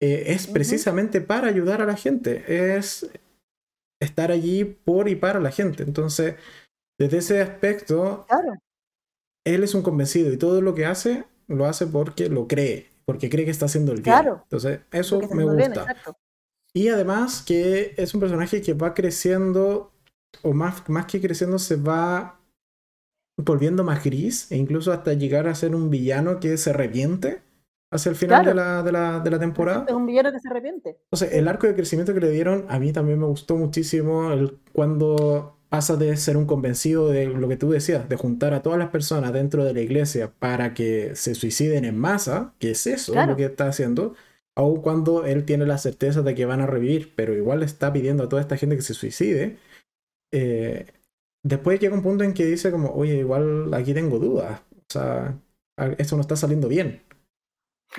[0.00, 3.10] eh, es precisamente para ayudar a la gente, es
[4.00, 5.82] estar allí por y para la gente.
[5.82, 6.36] Entonces,
[6.98, 8.26] desde ese aspecto,
[9.44, 13.30] él es un convencido y todo lo que hace lo hace porque lo cree, porque
[13.30, 14.16] cree que está haciendo el bien.
[14.42, 15.86] Entonces, eso me gusta.
[16.74, 19.92] y además que es un personaje que va creciendo,
[20.42, 22.40] o más, más que creciendo, se va
[23.38, 27.42] volviendo más gris, e incluso hasta llegar a ser un villano que se reviente
[27.96, 29.84] hacia el final de, la, de, la, de, la, temporada.
[29.88, 30.98] Es un villano que se arrepiente.
[31.10, 34.58] Entonces, el arco de crecimiento que le dieron, a mí también me gustó muchísimo el,
[34.72, 38.78] cuando pasa de ser un convencido de lo que tú decías, de juntar a todas
[38.78, 43.14] las personas dentro de la iglesia para que se suiciden en masa, que es eso
[43.26, 44.14] lo que está haciendo,
[44.54, 47.92] aun cuando él tiene la certeza de que van a revivir, pero igual le está
[47.92, 49.58] pidiendo a toda esta gente que se suicide.
[50.32, 50.86] Eh,
[51.42, 55.38] después llega un punto en que dice como, oye, igual aquí tengo dudas, o sea,
[55.98, 57.02] esto no está saliendo bien.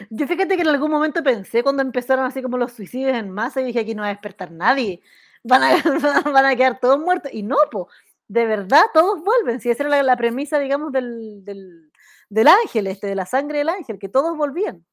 [0.09, 3.61] Yo fíjate que en algún momento pensé cuando empezaron así como los suicidios en masa
[3.61, 5.01] y dije aquí no va a despertar nadie,
[5.43, 5.69] van a,
[6.31, 7.31] van a quedar todos muertos.
[7.33, 7.89] Y no, po,
[8.27, 9.59] de verdad todos vuelven.
[9.59, 11.91] Si esa era la, premisa, digamos, del, del,
[12.29, 14.85] del, ángel, este, de la sangre del ángel, que todos volvían.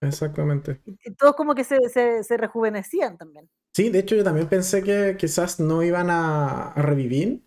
[0.00, 0.80] Exactamente.
[0.84, 3.50] Y, todos como que se, se, se, rejuvenecían también.
[3.74, 7.42] Sí, de hecho yo también pensé que quizás no iban a, a revivir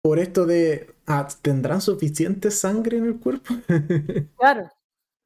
[0.00, 3.54] por esto de, ah, ¿tendrán suficiente sangre en el cuerpo?
[4.38, 4.70] claro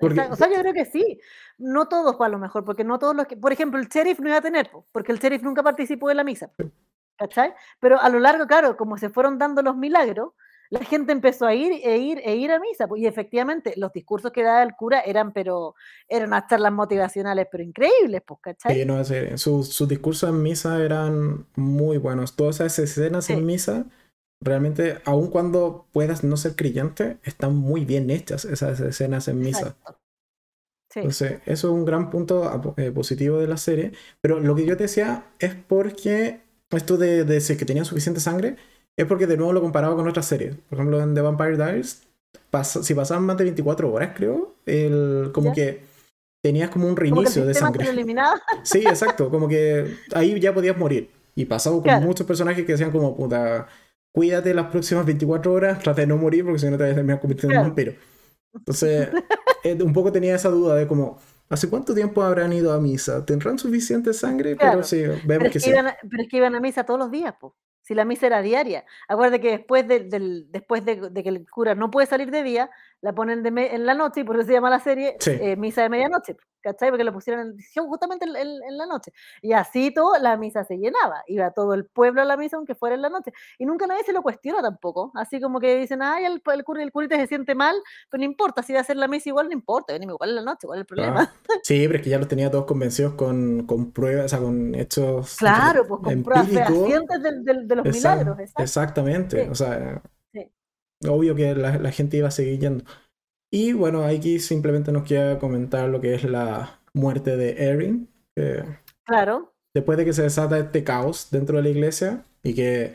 [0.02, 1.20] o sea, yo creo que sí.
[1.58, 3.36] No todos, a lo mejor, porque no todos los que.
[3.36, 6.24] Por ejemplo, el sheriff no iba a tener, porque el sheriff nunca participó en la
[6.24, 6.50] misa.
[7.16, 7.54] ¿Cachai?
[7.78, 10.32] Pero a lo largo, claro, como se fueron dando los milagros,
[10.70, 12.88] la gente empezó a ir e ir e ir a misa.
[12.96, 15.74] Y efectivamente, los discursos que daba el cura eran, pero,
[16.08, 18.74] eran unas charlas motivacionales, pero increíbles, pues, ¿cachai?
[18.74, 19.04] Sí, no,
[19.36, 22.34] sus, discursos en misa eran muy buenos.
[22.34, 23.84] Todas esas escenas en misa
[24.42, 29.76] realmente, aun cuando puedas no ser creyente, están muy bien hechas esas escenas en misa.
[30.90, 31.00] Sí.
[31.00, 33.92] Entonces, eso es un gran punto eh, positivo de la serie.
[34.20, 36.40] Pero lo que yo te decía es porque
[36.70, 38.56] esto de, de que tenía suficiente sangre
[38.96, 40.56] es porque de nuevo lo comparaba con otras series.
[40.68, 42.02] Por ejemplo, en The Vampire Diaries,
[42.82, 45.82] si pasaban más de 24 horas, creo, el, como que
[46.42, 47.86] tenías como un reinicio de sangre.
[48.62, 49.30] Sí, exacto.
[49.30, 51.10] Como que ahí ya podías morir.
[51.34, 53.66] Y pasaba con muchos personajes que decían como, puta,
[54.12, 56.94] cuídate las próximas 24 horas, trata de no morir porque si no te vas a
[56.94, 57.92] terminar convirtiendo en un vampiro.
[58.54, 59.08] Entonces,
[59.64, 63.24] eh, un poco tenía esa duda de como, ¿hace cuánto tiempo habrán ido a misa?
[63.24, 64.56] ¿Tendrán suficiente sangre?
[64.56, 65.72] Pero sí, vemos que, sí.
[65.72, 67.54] pero es que iban a misa todos los días, pues.
[67.82, 68.84] Si la misa era diaria.
[69.08, 72.70] Acuérdate que después, del, después de, que el cura no puede salir de día,
[73.02, 75.32] la ponen de en la noche y por eso se llama la serie Sí.
[75.38, 76.90] eh, Misa de Medianoche, ¿cachai?
[76.90, 77.40] Porque lo pusieron
[77.74, 79.12] en, justamente en, en- en la noche.
[79.42, 81.22] Y así todo, la misa se llenaba.
[81.26, 83.32] Iba todo el pueblo a la misa, aunque fuera en la noche.
[83.58, 85.10] Y nunca nadie se lo cuestiona tampoco.
[85.16, 87.74] Así como que dicen, ay, el, el, cura- el curita se siente mal,
[88.08, 90.36] pero no importa, si va a hacer la misa igual, no importa, venimos igual en
[90.36, 91.22] la noche, ¿cuál es el problema?
[91.22, 94.38] Ah, sí, pero es que ya los tenía todos convencidos con, con pruebas, o sea,
[94.38, 98.62] con hechos Claro, pues con pruebas fehacientes del- del- de los Exact- milagros, exacto.
[98.62, 99.50] Exactamente, Sí.
[99.50, 100.02] o sea.
[101.08, 102.84] Obvio que la, la gente iba a seguir yendo.
[103.50, 108.64] Y bueno, aquí simplemente nos queda comentar lo que es la muerte de Erin, que
[109.04, 109.52] Claro.
[109.74, 112.94] después de que se desata este caos dentro de la iglesia y que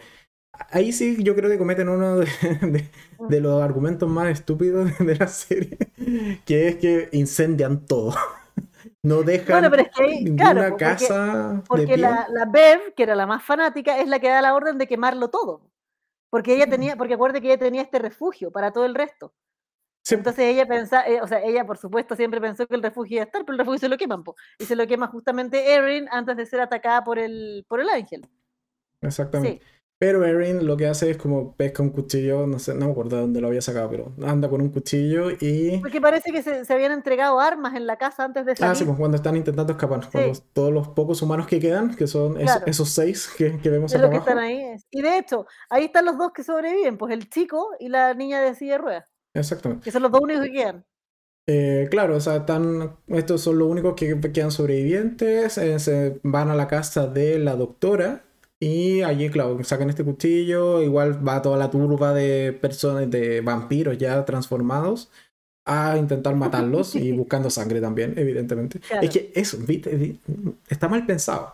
[0.71, 2.25] ahí sí yo creo que cometen uno de,
[2.61, 2.89] de-
[3.29, 5.77] de los argumentos más estúpidos de la serie,
[6.45, 8.15] que es que incendian todo.
[9.03, 11.97] No dejan Bueno, pero es que ahí, ninguna claro, porque- casa de Porque pie.
[11.97, 14.87] la, la Bev, que era la más fanática, es la que da la orden de
[14.87, 15.61] quemarlo todo.
[16.29, 19.33] Porque ella tenía, porque acuérdate que ella tenía este refugio para todo el resto.
[20.03, 23.23] Sí, Entonces ella pensaba, o sea, ella por supuesto siempre pensó que el refugio iba
[23.23, 24.35] a estar, pero el refugio se lo queman, po.
[24.57, 28.25] y se lo quema justamente Erin antes de ser atacada por el, por el ángel.
[29.01, 29.61] exactamente.
[29.61, 32.91] Sí, Pero Erin lo que hace es como pesca un cuchillo, no sé, no me
[32.91, 35.79] acuerdo de dónde lo había sacado, pero anda con un cuchillo y...
[35.81, 38.75] porque parece que se, se habían entregado armas en la casa antes de Ah, salir.
[38.75, 42.39] sí, pues cuando están intentando escapar, cuando todos los pocos humanos que quedan, que son
[42.39, 44.29] es- esos seis que, que vemos de acá los que abajo.
[44.29, 44.61] están ahí.
[44.61, 48.13] es- Y de hecho, ahí están los dos que sobreviven, pues el chico y la
[48.13, 49.83] niña de silla de ruedas, Exactamente.
[49.83, 50.85] que son los dos únicos que quedan.
[51.49, 56.49] Eh, claro, o sea, están, estos son los únicos que quedan sobrevivientes, eh, se van
[56.49, 58.25] a la casa de la doctora
[58.59, 63.97] y allí, claro, sacan este cuchillo, igual va toda la turba de personas, de vampiros
[63.97, 65.09] ya transformados
[65.65, 68.79] a intentar matarlos y buscando sangre también, evidentemente.
[68.79, 69.03] Claro.
[69.03, 69.57] Es que eso,
[70.69, 71.53] Está mal pensado.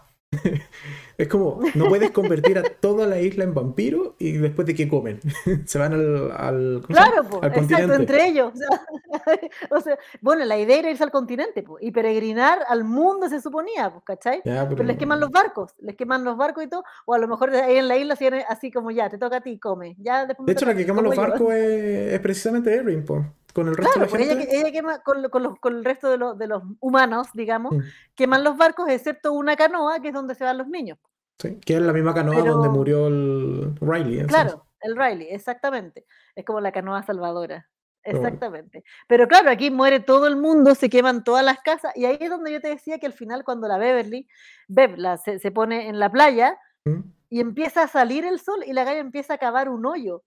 [1.17, 4.87] Es como, no puedes convertir a toda la isla en vampiro y después de que
[4.87, 5.19] comen.
[5.65, 6.93] Se van al, al, ¿cómo se?
[6.93, 7.95] Claro, pues, al exacto, continente.
[7.95, 8.53] entre ellos.
[8.53, 9.39] O sea,
[9.69, 13.41] o sea, bueno, la idea era irse al continente po, y peregrinar al mundo se
[13.41, 14.41] suponía, pues, ¿cachai?
[14.43, 17.27] Ya, Pero les queman los barcos, les queman los barcos y todo, o a lo
[17.27, 19.95] mejor ahí en la isla hacían así como ya, te toca a ti, come.
[19.99, 23.23] Ya después De hecho, la que quema los barcos es, es precisamente Erin, po.
[23.53, 24.51] Con el resto Claro, de pues la ella, gente.
[24.55, 27.27] que- ella quema con, lo- con los, con el resto de, los- de los humanos,
[27.33, 27.79] digamos, Mm,
[28.15, 30.97] queman los barcos, excepto una canoa, que es donde se van los niños.
[31.39, 34.19] sí, que es la misma canoa Pero- donde murió el Riley.
[34.19, 34.27] entonces.
[34.27, 36.05] Claro, el Riley, exactamente.
[36.35, 37.67] Es como la canoa salvadora.
[38.05, 38.19] Bueno.
[38.19, 38.83] Exactamente.
[39.07, 42.29] Pero claro, aquí muere todo el mundo, se queman todas las casas, y ahí es
[42.29, 44.27] donde yo te decía que al final, cuando la Beverly,
[44.67, 46.99] Bev, la- se, se pone en la playa ¿Mm?
[47.29, 50.23] y empieza a salir el sol y la galla empieza a cavar un hoyo.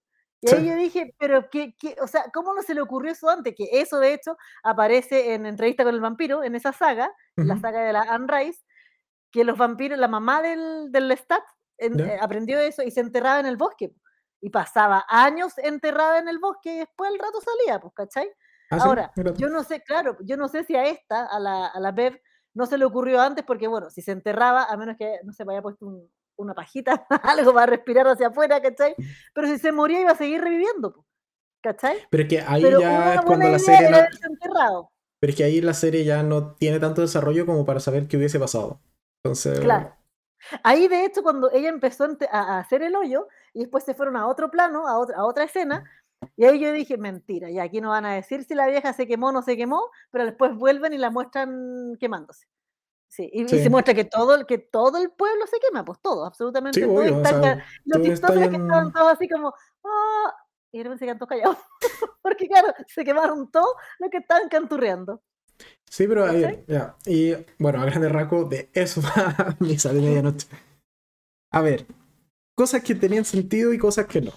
[0.46, 0.66] Y Sí.
[0.68, 3.54] yo dije, pero qué, qué- o sea, ¿cómo no se le ocurrió eso antes?
[3.56, 7.56] Que eso de hecho aparece en Entrevista con el vampiro, en esa saga, en la
[7.58, 8.64] saga de la Anne Rice,
[9.30, 11.42] que los vampiros, la mamá del, del Lestat
[11.78, 13.92] en- eh, aprendió eso y se enterraba en el bosque.
[14.40, 18.30] Y pasaba años enterrada en el bosque y después el rato salía, pues, ¿cachai?
[18.70, 21.80] Ah, Ahora, yo no sé, claro, yo no sé si a esta, a la, a
[21.80, 22.20] la Bev,
[22.54, 25.44] no se le ocurrió antes, porque bueno, si se enterraba, a menos que no se
[25.44, 28.94] me haya puesto un- una pajita, algo para respirar hacia afuera, ¿cachai?
[29.34, 31.04] Pero si se moría iba a seguir reviviendo,
[31.62, 31.98] ¿cachai?
[32.10, 33.98] Pero es que ahí Pero ya es cuando la serie no.
[33.98, 34.90] enterrado.
[35.18, 38.16] Pero es que ahí la serie ya no tiene tanto desarrollo como para saber qué
[38.16, 38.80] hubiese pasado.
[39.22, 39.60] Entonces.
[39.60, 39.94] Claro.
[40.62, 44.28] Ahí, de hecho, cuando ella empezó a hacer el hoyo y después se fueron a
[44.28, 45.84] otro plano, a otra, a otra escena,
[46.36, 49.06] y ahí yo dije, mentira, y aquí no van a decir si la vieja se
[49.06, 52.46] quemó o no se quemó, pero después vuelven y la muestran quemándose.
[53.16, 53.62] Sí, y, y Sí.
[53.62, 56.86] se muestra que todo, el, que todo el pueblo se quema, pues todo, absolutamente Sí,
[56.86, 56.96] todo.
[56.96, 57.52] obvio, o sea, todo
[58.02, 59.54] está que estaban todos así como,
[59.84, 60.34] ah,
[60.72, 61.56] y de repente se quedan todos callados.
[62.22, 65.22] Porque claro, se quemaron todos los que estaban canturreando.
[65.88, 66.64] Sí, pero ahí, ¿Cachai?
[66.66, 66.96] ya.
[67.06, 70.48] Y bueno, a grandes rasgos, de eso va misa de medianoche.
[71.52, 71.86] A ver,
[72.56, 74.32] cosas que tenían sentido y cosas que no.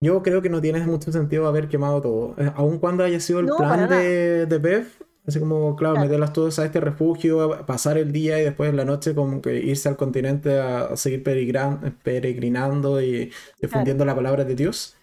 [0.00, 2.34] Yo creo que no tiene mucho sentido haber quemado todo.
[2.38, 4.88] Eh, Aun cuando haya sido el No, plan de, de Bev,
[5.26, 6.06] así como, claro, Claro.
[6.08, 9.54] meterlas todas a este refugio, pasar el día y después en la noche como que
[9.58, 14.96] irse al continente a, a seguir peregrin- peregrinando y difundiendo la palabra de Dios.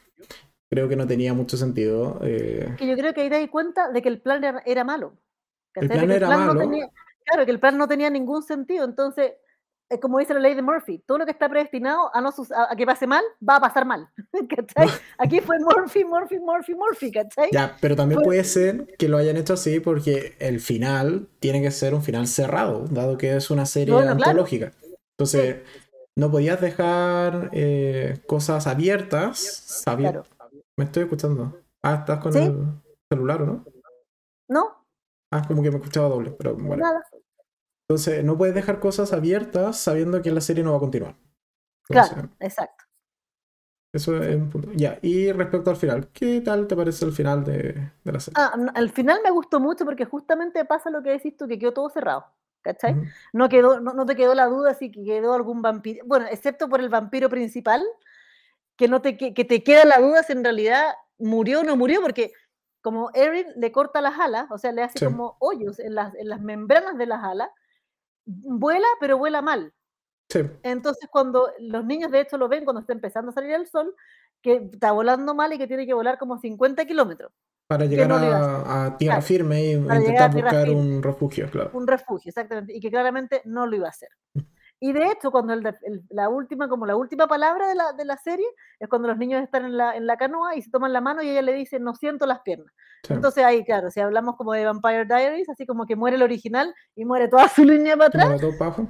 [0.70, 2.20] Creo que no tenía mucho sentido.
[2.24, 4.84] eh, que yo creo que ahí te das cuenta de que el plan era, era
[4.84, 5.14] malo.
[5.76, 5.88] El ¿cachai?
[5.88, 6.60] De plan era no malo.
[6.60, 6.90] tenía-
[7.26, 8.86] claro, que el plan no tenía ningún sentido.
[8.86, 9.34] Entonces,
[9.90, 12.72] es como dice la ley de Murphy, todo lo que está predestinado a, no a,
[12.72, 14.08] a que pase mal, va a pasar mal.
[14.56, 14.88] ¿cachai?
[15.18, 17.50] Aquí fue Murphy, Murphy, Murphy, Murphy, ¿cachai?
[17.52, 21.72] Ya, pero también puede ser que lo hayan hecho así porque el final tiene que
[21.72, 24.30] ser un final cerrado, dado que es una serie Bueno, claro.
[24.32, 24.72] antológica.
[25.18, 25.58] Entonces,
[26.16, 29.40] no podías dejar eh, cosas abiertas.
[29.40, 30.24] sabi- Claro.
[30.78, 31.60] Me estoy escuchando.
[31.84, 32.40] Ah, estás con ¿Sí?
[32.40, 32.58] el
[33.12, 33.66] celular, ¿o no?
[34.48, 34.86] ¿No?
[35.32, 36.78] Ah, como que me escuchaba doble, pero bueno.
[36.84, 37.02] Nada.
[37.90, 41.16] Entonces, no puedes dejar cosas abiertas sabiendo que la serie no va a continuar.
[41.88, 42.86] Claro, exacto.
[43.92, 44.70] Eso es un punto.
[44.76, 48.36] Ya, y respecto al final, ¿qué tal te parece el final de, la serie?
[48.38, 51.74] Ah, al final me gustó mucho porque justamente pasa lo que decís tú, que quedó
[51.74, 52.28] todo cerrado.
[52.62, 52.96] ¿Cachai?
[53.34, 56.06] no, quedó, no, te quedó la duda si quedó algún vampiro.
[56.06, 57.82] Bueno, excepto por el vampiro principal,
[58.76, 62.02] que, no te, que, te queda la duda si en realidad murió o no murió,
[62.02, 62.34] porque
[62.82, 66.30] como Erin le corta las alas, o sea, le hace como hoyos en las, en
[66.30, 67.50] las membranas de las alas,
[68.30, 69.74] vuela, pero vuela mal.
[70.62, 73.96] Entonces, cuando los niños de hecho lo ven cuando está empezando a salir el sol,
[74.42, 77.32] que está volando mal y que tiene que volar como 50 kilómetros.
[77.68, 81.72] Para llegar a, tierra firme y intentar buscar un refugio, claro.
[81.74, 82.76] Un refugio, exactamente.
[82.76, 84.10] Y que claramente no lo iba a hacer.
[84.80, 85.54] Y de hecho, cuando
[86.10, 88.48] la última, como la última palabra de la, de la, serie,
[88.80, 91.22] es cuando los niños están en la, en la canoa y se toman la mano
[91.22, 92.72] y ella le dice, no siento las piernas.
[93.10, 96.74] Entonces ahí, claro, si hablamos como de Vampire Diaries, así como que muere el original
[96.96, 98.42] y muere toda su línea para atrás,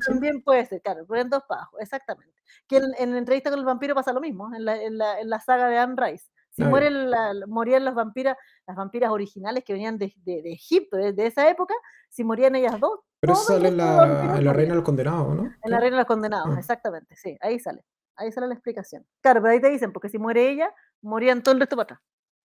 [0.06, 2.36] también puede ser, claro, mueren dos pajos, exactamente.
[2.68, 5.30] Que en, la entrevista con el vampiro pasa lo mismo, en la, en la, en
[5.30, 6.26] la saga de Anne Rice.
[6.60, 7.10] Si mueren
[7.47, 8.38] morían las vampiras,
[8.68, 11.74] las vampiras originales que venían de, de, de Egipto, de, de, esa época,
[12.10, 15.53] si morían ellas dos, pero eso sale en la, la Reina de los Condenados, ¿no?
[15.62, 16.60] En la Reina de los Condenados, ah.
[16.60, 17.82] exactamente, sí, ahí sale.
[18.16, 19.05] Ahí sale la explicación.
[19.22, 21.99] Claro, pero ahí te dicen, porque si muere ella, morían todo el resto para atrás.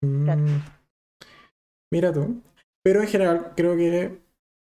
[0.03, 0.61] Mm.
[1.91, 2.43] Mira tú.
[2.83, 4.21] Pero en general, creo que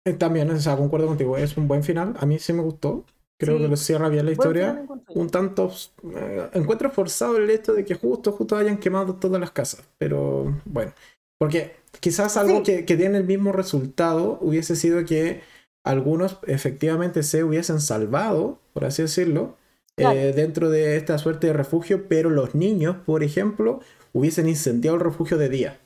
[0.05, 2.15] eh, también, o sea, concuerdo contigo, es un buen final.
[2.19, 3.05] A mí sí me gustó.
[3.39, 4.85] Creo que lo cierra bien la historia.
[5.15, 5.71] Un tanto.
[6.13, 9.87] Eh, encuentro forzado el hecho de que justo, justo hayan quemado todas las casas.
[9.97, 10.93] Pero bueno.
[11.39, 15.41] Porque quizás algo que, que tiene el mismo resultado hubiese sido que
[15.85, 19.55] algunos efectivamente se hubiesen salvado, por así decirlo,
[19.95, 23.81] eh, dentro de esta suerte de refugio, pero los niños, por ejemplo,
[24.13, 25.79] hubiesen incendiado el refugio de día.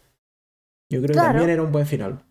[0.92, 2.24] Yo creo que también era un buen final.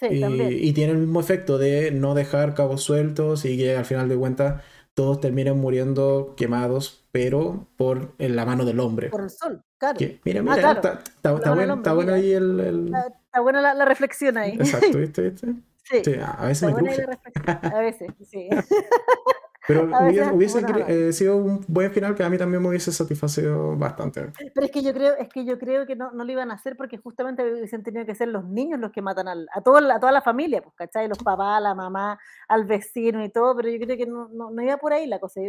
[0.00, 4.16] Y, tiene el mismo efecto de no dejar cabos sueltos y que al final de
[4.16, 4.62] cuentas
[4.94, 9.10] todos terminen muriendo quemados, pero por en la mano del hombre.
[9.10, 9.98] Por el sol, claro.
[10.24, 12.92] mira, ah, mira, está, bueno, ahí el,
[13.26, 14.52] Está, buena la, la, reflexión ahí.
[14.52, 15.22] Exacto, ¿viste?
[15.22, 15.54] ¿viste?
[15.84, 17.06] Sí, a veces me cruje.
[17.46, 18.48] A veces, sí.
[19.66, 24.30] Pero hubiese, eh, sido un buen final que a mí también me hubiese satisfacido bastante.
[24.54, 26.54] Pero es que yo creo, es que yo creo que no, no lo iban a
[26.54, 29.78] hacer porque justamente hubiesen tenido que ser los niños los que matan al, a, todo,
[29.78, 31.08] a toda la familia, pues, ¿cachai?
[31.08, 34.76] Los papás, la mamá, al vecino y todo, pero yo creo que no, no, iba
[34.76, 35.40] por ahí la cosa.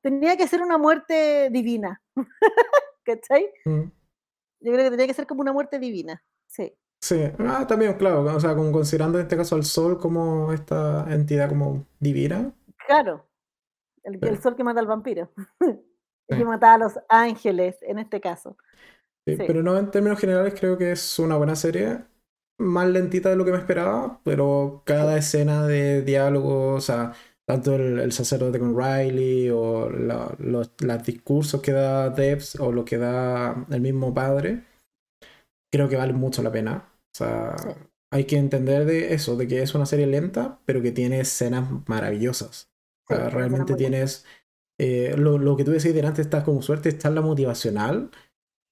[0.00, 2.02] Tenía que ser una muerte divina,
[3.04, 3.48] ¿cachai?
[3.64, 3.82] Mm.
[4.60, 6.76] Yo creo que tenía que ser como una muerte divina, sí.
[7.00, 11.06] Sí, ah, también, claro, o sea, como considerando en este caso al sol como esta
[11.12, 12.52] entidad como divina.
[12.86, 13.26] Claro,
[14.06, 15.30] el, sol que mata al vampiro,
[15.60, 18.56] el que mata a los ángeles en este caso.
[19.26, 22.04] Sí, Pero no, en términos generales creo que es una buena serie,
[22.58, 27.12] más lentita de lo que me esperaba, pero cada escena de diálogo, o sea,
[27.46, 30.70] tanto el, sacerdote con Riley o los,
[31.04, 34.64] discursos que da Debs o lo que da el mismo padre,
[35.72, 36.88] creo que vale mucho la pena.
[37.14, 37.56] O sea,
[38.12, 41.68] hay que entender de eso, de que es una serie lenta, pero que tiene escenas
[41.88, 42.68] maravillosas.
[43.08, 44.24] O sea, realmente tienes
[44.78, 48.10] eh, lo, lo, que tú decís delante está como suerte, está la motivacional,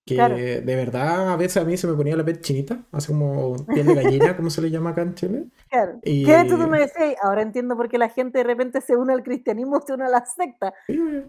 [0.07, 3.57] que de verdad a veces a mí se me ponía la piel chinita, así como
[3.67, 5.45] piel de gallina, como se le llama acá en Chile.
[5.71, 5.99] Claro.
[6.03, 6.27] Y...
[6.27, 7.17] ¿Qué tú me decías?
[7.23, 10.09] Ahora entiendo por qué la gente de repente se une al cristianismo, se une a
[10.11, 10.75] la secta.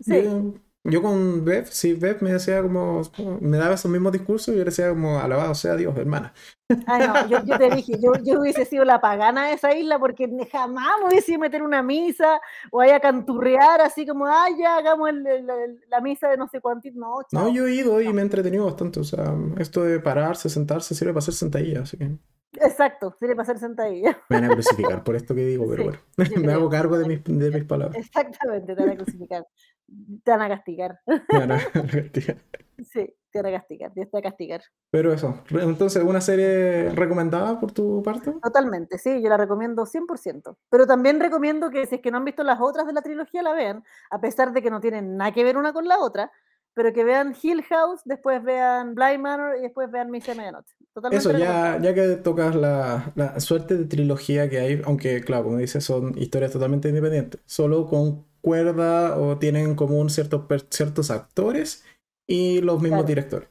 [0.01, 0.53] sí.
[0.87, 3.01] Yo con Bev, sí, Bev me decía como,
[3.41, 6.31] me daba esos mismos discursos y yo decía como, alabado sea Dios, hermana.
[6.85, 9.97] Ay, no, yo, yo te dije, yo, yo, hubiese sido la pagana de esa isla
[9.97, 12.39] porque jamás me hubiese ido a meter una misa
[12.71, 15.09] o a canturrear así como, ay, ya hagamos
[15.89, 16.87] la misa de no sé cuánto.
[16.93, 18.99] No, no, yo he ido y me he entretenido bastante.
[18.99, 22.11] O sea, esto de pararse, sentarse, sirve para hacer sentadilla, así que.
[22.61, 24.17] Exacto, sirve para hacer sentadilla.
[24.29, 25.99] Me van a crucificar por esto que digo, pero bueno,
[26.45, 27.97] me hago cargo de mis, de mis palabras.
[27.97, 29.45] Exactamente, te van a crucificar
[30.23, 30.99] te van a castigar.
[31.29, 32.37] Te van a castigar.
[32.91, 34.61] sí, te van a castigar, Dios te va a castigar.
[34.91, 38.33] Pero eso, entonces, ¿una serie recomendada por tu parte?
[38.41, 40.57] Totalmente, sí, yo la recomiendo 100%.
[40.69, 43.41] Pero también recomiendo que si es que no han visto las otras de la trilogía,
[43.41, 46.31] la vean, a pesar de que no tienen nada que ver una con la otra,
[46.73, 50.75] pero que vean Hill House, después vean Blind Manor y después vean Misa de Medianoche.
[51.11, 55.57] Eso, ya, ya que tocas la, la, suerte de trilogía que hay, aunque claro, como
[55.57, 61.83] dices, son historias totalmente independientes, solo con cuerda o tienen en común ciertos, ciertos actores
[62.27, 63.49] y los mismos directores.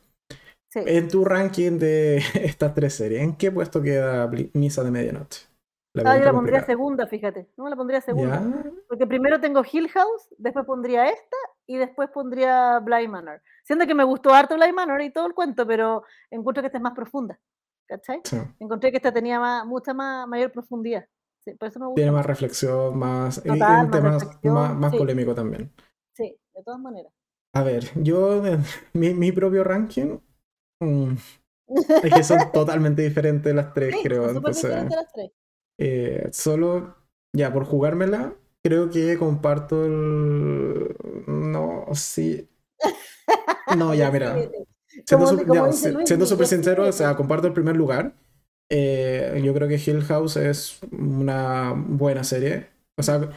[0.73, 5.49] En tu ranking de estas tres series, ¿en qué puesto queda Misa de Medianoche?
[5.95, 7.49] La ah, yo la pondría segunda, fíjate.
[7.57, 8.41] No, la pondría segunda.
[8.89, 11.37] Porque primero tengo Hill House, después pondría esta
[11.67, 13.43] y después pondría Blind Manor.
[13.65, 16.79] Siendo que me gustó harto Blind Manor y todo el cuento, pero encuentro que esta
[16.79, 17.39] es más profunda.
[17.87, 18.23] ¿Cachai?
[18.61, 21.05] Encontré que esta tenía más, mucha más, mayor profundidad.
[21.95, 23.43] Tiene más reflexión, más.
[23.45, 23.59] y un
[23.91, 25.71] tema más, más, polémico también.
[26.15, 27.13] Sí, de todas maneras.
[27.55, 28.43] A ver, yo,
[28.95, 30.19] mi, mi propio ranking,
[30.81, 31.13] mm,
[32.03, 34.27] es que son totalmente diferentes las tres, Sí, creo.
[34.27, 35.31] son Entonces, las tres.
[35.79, 36.97] eh, solo,
[37.33, 40.97] ya, por jugármela, creo que comparto el...
[41.27, 42.49] No, sí.
[43.77, 44.37] No, ya, mira.
[45.05, 48.15] Siendo, súper sincero, o sea, comparto el primer lugar.
[48.71, 52.69] Eh, yo creo que Hill House es una buena serie.
[52.97, 53.31] O sea,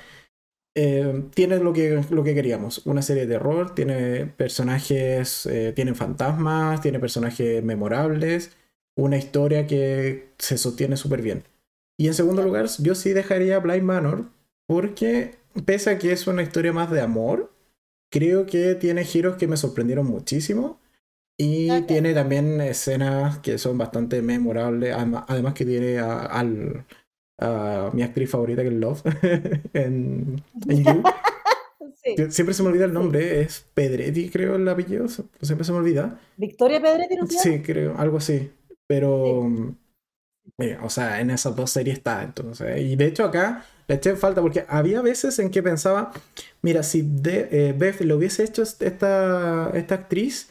[0.76, 2.86] eh, tiene lo que, lo que queríamos.
[2.86, 8.52] Una serie de terror, tiene personajes, eh, tiene fantasmas, tiene personajes memorables,
[8.96, 11.44] una historia que se sostiene súper bien.
[11.98, 14.26] Y en segundo lugar, yo sí dejaría Blind Manor,
[14.68, 17.52] porque pese a que es una historia más de amor,
[18.12, 20.80] creo que tiene giros que me sorprendieron muchísimo.
[21.38, 21.88] Y Ok.
[21.88, 24.94] tiene también escenas que son bastante memorables.
[24.96, 26.86] Además, además que tiene a, al-
[27.40, 29.04] a mi actriz favorita, que es Love,
[29.74, 31.04] en, en You.
[32.04, 32.16] Sí.
[32.32, 35.08] Siempre se me olvida el nombre, es Pedretti, creo, el apellido.
[35.10, 36.20] Siempre se me olvida.
[36.38, 37.28] Victoria Pedretti, ¿no?
[37.28, 38.52] Sí, creo, algo así.
[38.88, 39.48] Pero,
[40.60, 42.82] eh, o sea, en esas dos series está, entonces.
[42.82, 46.12] Y de hecho acá le eché falta porque había veces en que pensaba,
[46.62, 50.50] mira, si de, eh, Beth le hubiese hecho esta, esta actriz,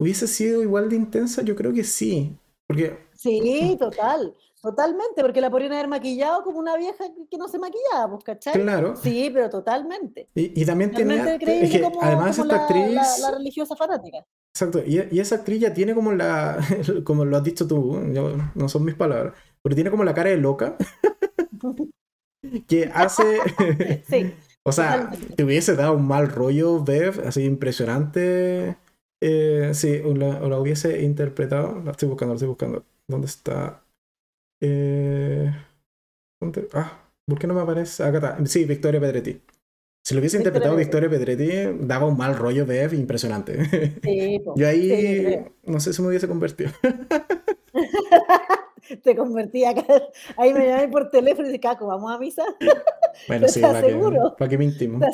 [0.00, 2.36] hubiese sido igual de intensa, yo creo que sí.
[2.66, 7.58] Porque, Sí, total, totalmente, porque la podrían haber maquillado como una vieja que no se
[7.58, 8.54] maquillaba, pues, ¿cachai?
[8.62, 10.28] claro, Sí, pero totalmente.
[10.34, 12.94] y, y también tenía, es que como, además como esta la, actriz...
[12.94, 14.24] la- la religiosa fanática.
[14.54, 16.58] Exacto, y, y esa actriz ya tiene como la,
[17.04, 20.30] como lo has dicho tú, yo- no son mis palabras, pero tiene como la cara
[20.30, 20.76] de loca
[22.66, 23.40] que hace,
[24.08, 25.36] Sí, o sea, Totalmente.
[25.36, 28.76] te hubiese dado un mal rollo, Bev, así impresionante,
[29.20, 33.84] eh, sí, o la, la hubiese interpretado, la estoy buscando, la estoy buscando, ¿dónde está?
[34.60, 35.52] Eh,
[36.40, 36.68] ¿dónde?
[36.74, 38.02] Ah, ¿por qué no me aparece?
[38.04, 39.42] Acá está, sí, Victoria Pedretti.
[40.04, 40.76] Si lo hubiese Victoria interpretado.
[40.76, 44.00] Victoria Pedretti, daba un mal rollo, Bev, impresionante.
[44.02, 46.70] sí, Yo ahí no sé si me hubiese convertido.
[49.02, 49.84] Te convertí acá.
[50.36, 52.44] Ahí me llamé por teléfono y dije, Caco, ¿vamos a misa?
[53.28, 54.36] Bueno, ¿Te sí, para que, aseguro?
[54.38, 55.00] para que mentimos.
[55.00, 55.12] Te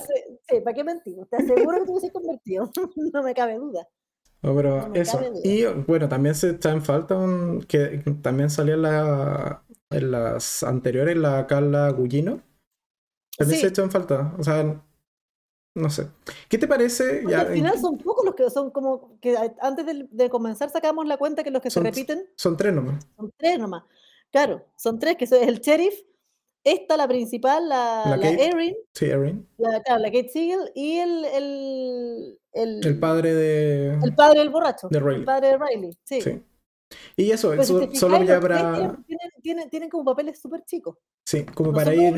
[0.49, 1.29] Sí, ¿para qué mentimos?
[1.29, 2.71] Te aseguro que te hubiese convertido.
[3.13, 3.89] No me cabe duda.
[4.43, 5.19] No, pero No eso.
[5.19, 5.41] cabe duda.
[5.45, 10.63] Y bueno, también se está en falta un, que también salía en, la, en las
[10.63, 12.43] anteriores la Carla Gugino.
[13.37, 13.63] También Sí.
[13.63, 14.35] se echó en falta.
[14.39, 14.83] O sea,
[15.77, 16.09] no sé.
[16.49, 17.23] ¿Qué te parece?
[17.29, 21.07] Ya, al final son pocos los que son como que antes de, de comenzar sacamos
[21.07, 23.07] la cuenta que los que Son- se repiten son tres nomás.
[23.17, 23.85] son tres nomás.
[24.33, 25.95] Claro, son tres, que es el sheriff,
[26.65, 28.49] esta, la principal, la, La la Kate.
[28.49, 29.49] Erin, Sí, Erin.
[29.57, 33.99] la, claro, la Kate Siegel y el, el, el, El padre de.
[34.03, 34.89] el padre del borracho.
[34.91, 35.19] de Riley.
[35.21, 36.21] El padre de Riley, sí.
[36.21, 36.43] Sí.
[37.17, 38.97] Y eso, Pues eso solo ya para.
[39.43, 40.97] tienen, tienen, como papeles súper chicos.
[41.25, 42.15] Sí, como No para ir.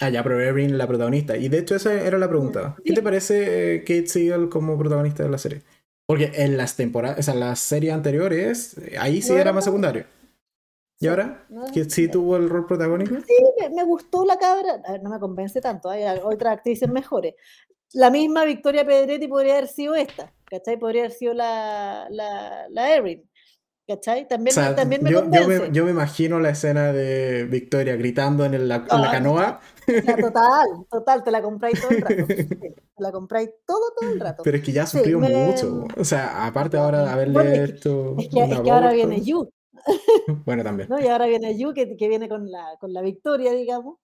[0.00, 1.36] Ah, ya, pero Erin la protagonista.
[1.36, 2.76] Y de hecho, esa era la pregunta.
[2.84, 5.62] ¿Qué te parece eh, Kate Siegel como protagonista de la serie?
[6.06, 10.04] Porque en las temporadas, o sea, las series anteriores, ahí sí No era más secundario.
[11.00, 11.44] ¿Y ahora?
[11.48, 13.16] no Que sí tuvo el rol protagónico.
[13.26, 14.80] Sí, me, me gustó la cabra.
[14.86, 17.34] A ver, no me convence tanto, hay otras actrices mejores.
[17.92, 20.78] La misma Victoria Pedretti podría haber sido esta, ¿cachai?
[20.78, 23.28] Podría haber sido la, la, la Erin,
[23.86, 24.24] ¿cachai?
[24.24, 27.44] O También, sea, me, también me yo, yo me, yo me imagino la escena de
[27.44, 31.80] Victoria gritando en, el- la, en la Ah, canoa, Sea, total, total, te la compráis
[31.80, 32.26] todo el rato.
[32.26, 34.42] sí, te la compráis todo, todo el rato.
[34.42, 35.84] pero es que ya Sí, sufrió me- mucho.
[35.96, 38.92] O sea, aparte ahora de haberle Bueno, es que- hecho Es que, es que ahora
[38.92, 39.48] viene You,
[40.46, 40.88] Bueno, también.
[40.88, 41.00] ¿no?
[41.00, 43.98] Y ahora viene You, que, que viene con la, con la victoria, digamos.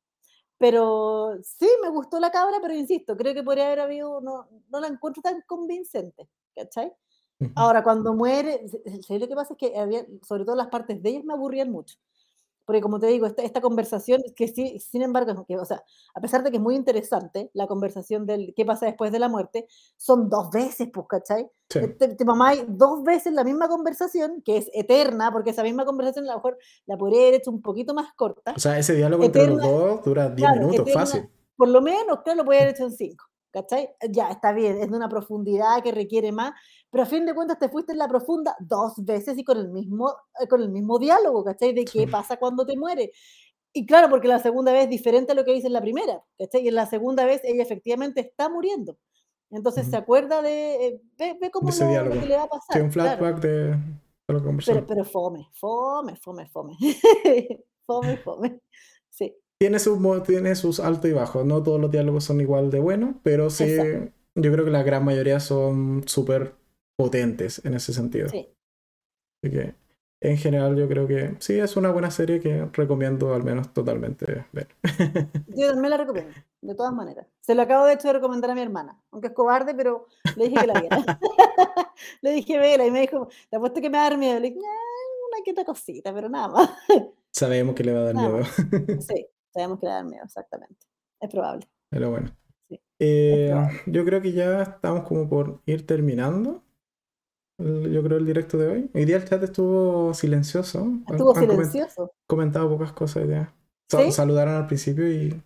[0.58, 4.80] Pero sí, me gustó la cabra, pero insisto, creo que podría haber habido, no, no
[4.80, 6.92] la encuentro tan convincente, ¿cachai?
[7.56, 9.54] Ahora, cuando muere, s- s- ¿sabes lo que pasa?
[9.54, 11.96] Es que había, sobre todo las partes de ellas me aburrían mucho.
[12.72, 16.20] Porque como te digo, esta, esta conversación, que sí, sin embargo, que, o sea, a
[16.22, 19.66] pesar de que es muy interesante la conversación del qué pasa después de la muerte,
[19.98, 21.50] son dos veces, pues, ¿cachai?
[21.68, 21.80] Sí.
[21.98, 26.24] Te, te mamáis dos veces la misma conversación, que es eterna, porque esa misma conversación
[26.24, 26.56] a lo mejor
[26.86, 28.54] la podría haber hecho un poquito más corta.
[28.56, 31.28] O sea, ese diálogo entre los Eterna- dos dura 10 claro, minutos, eterna- fácil.
[31.54, 33.90] Por lo menos, claro, lo podría haber hecho en cinco, ¿cachai?
[34.10, 36.52] Ya, está bien, es de una profundidad que requiere más,
[36.90, 39.68] pero a fin de cuentas te fuiste en la profunda dos veces y con el
[39.68, 41.72] mismo, eh, con el mismo diálogo, ¿cachai?
[41.72, 43.12] De qué pasa cuando te muere.
[43.72, 46.22] Y claro, porque la segunda vez es diferente a lo que dice en la primera,
[46.38, 46.62] ¿cachai?
[46.62, 48.98] Y en la segunda vez ella efectivamente está muriendo.
[49.50, 50.02] Entonces se Ujú.
[50.02, 52.76] acuerda de, eh, ve, ve cómo ese lo, lo que le va a pasar.
[52.76, 53.18] Sí, un claro.
[53.18, 53.78] flashback de, de
[54.28, 54.64] lo que.
[54.64, 56.76] Pero, pero fome, fome, fome, fome.
[57.86, 58.60] fome, fome.
[59.10, 61.46] Sí, Tiene, sus, mo- tiene sus altos y bajos.
[61.46, 64.12] No todos los diálogos son igual de buenos, pero sí, Exacto.
[64.34, 66.54] yo creo que la gran mayoría son súper
[66.96, 68.28] potentes en ese sentido.
[68.28, 68.48] sí.
[69.40, 69.74] Así que,
[70.20, 74.46] en general yo creo que sí es una buena serie que recomiendo al menos totalmente
[74.52, 74.68] ver.
[75.46, 77.26] Yo también la recomiendo, de todas maneras.
[77.40, 80.06] Se lo acabo de hecho de recomendar a mi hermana, aunque es cobarde, pero
[80.36, 80.96] le dije que la viera.
[82.22, 84.38] le dije vela y me dijo, te apuesto que me va a dar miedo.
[84.40, 86.70] Le dije, una que otra cosita, pero nada más.
[87.32, 88.44] Sabemos que le va a dar Nada miedo.
[89.00, 90.86] Sí, sabemos que le miedo, exactamente.
[91.20, 91.66] Es probable.
[91.90, 92.30] Pero bueno.
[92.68, 93.80] Sí, Eh, probable.
[93.86, 96.62] yo creo que ya estamos como por ir terminando.
[97.58, 98.90] Yo creo el directo de hoy.
[98.94, 100.88] Hoy día el chat estuvo silencioso.
[101.08, 102.12] Estuvo han silencioso.
[102.26, 103.54] comentado pocas cosas ya.
[103.88, 104.10] ¿Sí?
[104.10, 105.40] Saludaron al principio y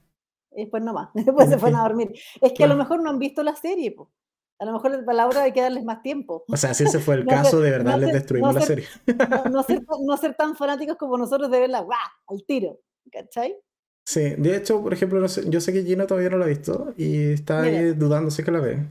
[0.53, 1.11] Y después no más.
[1.15, 2.15] Después se fueron a dormir.
[2.41, 2.79] Es que a lo Claro.
[2.79, 4.11] mejor no han visto la serie, po.
[4.59, 6.45] A lo mejor para la hora hay que darles más tiempo.
[6.49, 8.55] O sea, si ese fue el No caso, ser- de verdad no les ser- destruimos
[8.55, 9.29] no la ser- serie.
[9.29, 11.99] No, no ser, no ser tan fanáticos como nosotros de verla, ¡guau!
[12.29, 12.81] Al tiro.
[13.13, 13.55] ¿Cachai?
[14.07, 16.49] Sí, de hecho, por ejemplo, no sé- yo sé que Gina todavía no la ha
[16.49, 17.93] visto y está ahí Mira.
[17.95, 18.87] dudando si es que la ve.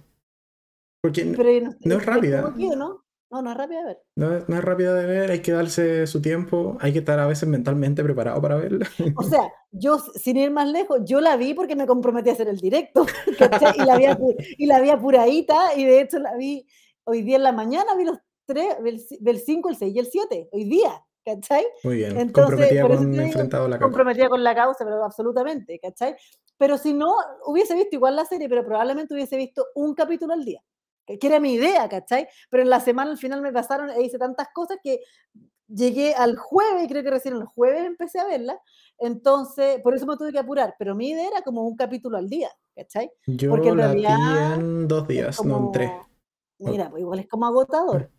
[1.02, 2.42] Porque n- Pero no, no es rápida.
[2.76, 3.06] ¿no?
[3.32, 3.98] No, no es rápida a ver.
[4.18, 7.18] no, es- no es rápida de ver, hay que darse su tiempo, hay que estar
[7.20, 8.88] a veces mentalmente preparado para verla.
[9.16, 12.48] O sea, yo, sin ir más lejos, yo la vi porque me comprometí a hacer
[12.50, 13.06] el directo,
[13.40, 13.74] ¿cachai?
[13.80, 14.06] Y la vi,
[14.58, 16.68] y la vi apuradita, y de hecho la vi
[17.06, 19.76] hoy día en la mañana, vi los tres, vi el ci- vi el 5, el
[19.78, 21.65] 6 y el 7, hoy día, ¿cachai?
[21.84, 23.84] Muy bien, Entonces, comprometida con enfrentado la causa.
[23.91, 26.15] Comprometida con la causa, pero absolutamente, ¿cachai?
[26.57, 27.14] Pero si no,
[27.45, 30.61] hubiese visto igual la serie, pero probablemente hubiese visto un capítulo al día,
[31.06, 32.27] que era mi idea, ¿cachai?
[32.49, 35.02] Pero en la semana al final me pasaron e hice tantas cosas que
[35.68, 38.60] llegué al jueves, creo que recién el jueves empecé a verla,
[38.99, 42.30] entonces por eso me tuve que apurar, pero mi idea era como un capítulo al
[42.30, 43.11] día, ¿cachai?
[43.26, 45.89] Yo porque en la vi realidad en dos días, no en tres.
[45.89, 46.06] como-
[46.72, 48.10] Mira, pues igual es como agotador.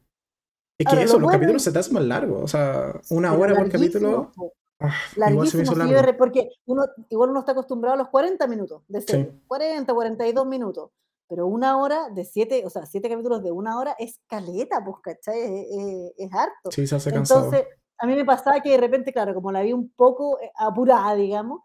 [0.79, 2.43] Es que Ahora, lo eso, los bueno capítulos es- se te hacen más largos.
[2.43, 4.33] O sea, una pero hora por capítulo.
[4.37, 4.53] po.
[4.81, 6.19] ah, igual se Larguísimo, sí, largo.
[6.19, 9.07] porque uno, igual uno está acostumbrado a los 40 minutos de Sí.
[9.09, 10.91] serie, 40, 42 minutos,
[11.29, 14.97] pero una hora de 7, o sea, 7 capítulos de una hora es caleta, pues,
[15.03, 15.41] ¿cachai?
[15.41, 16.71] Es, es- es harto.
[16.71, 17.45] Sí, se hace cansado.
[17.47, 17.67] Entonces,
[17.99, 21.15] a mí me pasaba que de repente, claro, como la vi un poco eh, apurada,
[21.15, 21.63] digamos,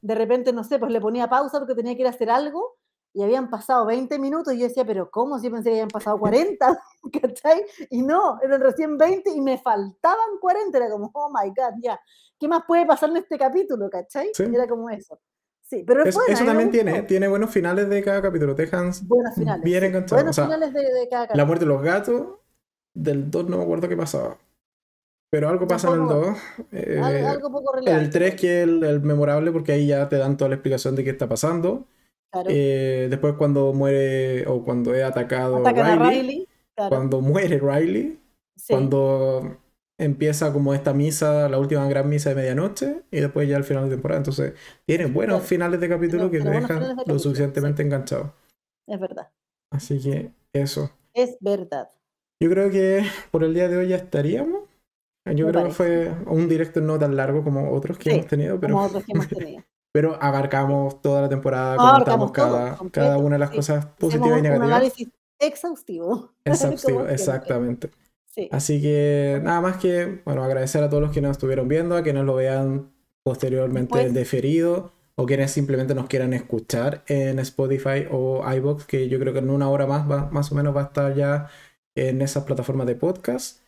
[0.00, 2.76] de repente, no sé, pues le ponía pausa porque tenía que ir a hacer algo
[3.14, 5.38] y habían pasado 20 minutos y yo decía, pero ¿cómo?
[5.38, 6.82] Si yo pensé que habían pasado 40,
[7.22, 7.64] ¿cachai?
[7.90, 12.00] Y no, eran recién 20 y me faltaban 40, era como, oh my God, ya,
[12.38, 14.30] ¿qué más puede pasar en este capítulo, ¿cachai?
[14.34, 14.44] Sí.
[14.44, 15.20] Era como eso.
[15.62, 18.54] Sí, pero es Eso, buena, eso también tiene, tiene buenos finales de cada capítulo.
[18.54, 19.62] Te dejan Buenos finales.
[19.64, 20.16] bien sí, enganchado.
[20.16, 21.46] Buenos O sea, finales de, de cada La capítulo.
[21.46, 22.26] muerte de los gatos,
[22.94, 24.36] del 2 no me acuerdo qué pasaba.
[25.30, 26.38] Pero algo pasa en el Tampoco- 2.
[26.72, 28.04] eh, Al- algo poco relevante.
[28.04, 30.94] el 3 que es el, el memorable porque ahí ya te dan toda la explicación
[30.94, 31.86] de qué está pasando.
[32.32, 32.48] Claro.
[32.50, 36.48] Eh, después cuando muere o cuando es atacado Atacan a Riley, Riley.
[36.74, 36.88] Claro.
[36.96, 38.18] cuando muere Riley,
[38.56, 38.72] sí.
[38.72, 39.58] cuando
[39.98, 43.84] empieza como esta misa, la última gran misa de medianoche, y después ya el final
[43.84, 44.18] de temporada.
[44.18, 44.54] Entonces,
[44.86, 45.46] tiene buenos Claro.
[45.46, 48.34] finales de capítulo que buenos dejan lo suficientemente enganchado.
[48.88, 49.28] Es verdad.
[49.70, 50.90] Así que eso.
[51.14, 51.88] Es verdad.
[52.40, 54.62] Yo creo que por el día de hoy ya estaríamos.
[55.26, 58.26] Yo Me creo que fue un directo no tan largo como otros que Sí, hemos
[58.26, 59.62] tenido, pero, Como otros que hemos tenido.
[59.92, 63.56] Pero abarcamos toda la temporada, comentamos todo, cada, cada una de las sí.
[63.56, 64.68] cosas positivas y un, un negativas.
[64.68, 65.08] análisis
[65.38, 66.32] exhaustivo.
[66.44, 67.90] Exhaustivo, exactamente.
[68.26, 68.48] Sí.
[68.50, 72.02] Así que nada más que, bueno, agradecer a todos los que nos estuvieron viendo, a
[72.02, 72.90] quienes lo vean
[73.22, 79.32] posteriormente deferido, o quienes simplemente nos quieran escuchar en Spotify o iBox, que yo creo
[79.32, 81.48] que en una hora más, va, más o menos va a estar ya
[81.94, 83.60] en esas plataformas de podcast.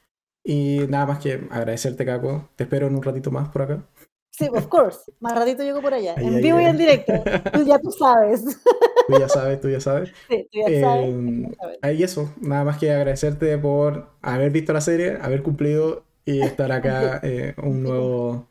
[0.43, 2.49] Y nada más que agradecerte, Caco.
[2.57, 3.83] Te espero en un ratito más por acá.
[4.37, 4.99] Sí, of course.
[5.21, 6.15] Más ratito llego por allá.
[6.17, 7.13] Ahí, en ahí, vivo y en directo.
[7.53, 8.45] Tú ya tú sabes.
[9.07, 10.11] Tú ya sabes, tú ya sabes.
[10.29, 11.05] Sí, tú ya sabes.
[11.05, 11.59] Eh, exactamente.
[11.83, 16.73] ahí eso, nada más que agradecerte por haber visto la serie, haber cumplido y estar
[16.73, 18.49] acá eh, un nuevo...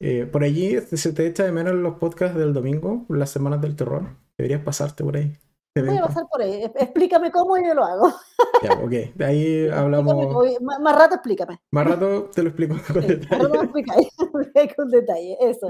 [0.00, 3.74] Eh, por allí se te echa de menos los podcasts del domingo, las semanas del
[3.74, 4.16] terror.
[4.36, 5.36] Deberías pasarte por ahí.
[5.82, 6.64] Voy a pasar por ahí.
[6.74, 8.12] Explícame cómo y yo lo hago.
[8.62, 8.90] Ya, ok.
[9.14, 10.14] De ahí hablamos.
[10.60, 11.60] Más, más rato explícame.
[11.70, 13.62] Más rato te lo explico con Sí, más rato detalle.
[13.62, 14.08] explicáis.
[14.20, 15.36] explicáis con detalle.
[15.40, 15.68] Eso.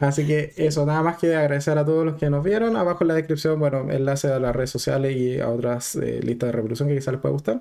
[0.00, 2.76] Así que eso, nada más que agradecer a todos los que nos vieron.
[2.76, 6.48] Abajo en la descripción, bueno, enlace a las redes sociales y a otras eh, listas
[6.48, 7.60] de reproducción que quizás les pueda gustar.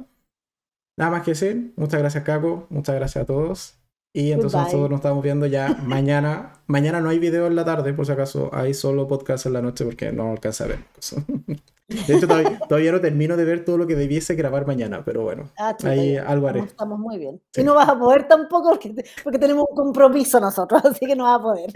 [0.97, 3.76] Nada más que decir, muchas gracias Caco, muchas gracias a todos.
[4.13, 4.65] Y entonces Goodbye.
[4.73, 6.53] nosotros nos estamos viendo ya mañana.
[6.67, 9.61] mañana no hay video en la tarde, por si acaso, hay solo podcast en la
[9.61, 10.79] noche porque no alcanza a ver.
[11.87, 15.21] De hecho, todavía, todavía no termino de ver todo lo que debiese grabar mañana, pero
[15.23, 16.23] bueno, Ah, ahí ya.
[16.27, 16.59] algo haré.
[16.59, 17.41] Estamos, muy bien.
[17.53, 17.61] Sí.
[17.61, 18.93] Y no vas a poder tampoco porque,
[19.23, 21.71] porque tenemos un compromiso nosotros, así que no vas a poder.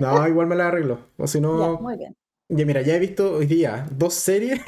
[0.00, 0.98] No, igual me la arreglo.
[1.16, 2.16] O si Ya, no, muy bien.
[2.48, 4.60] ya mira, ya he visto hoy día dos series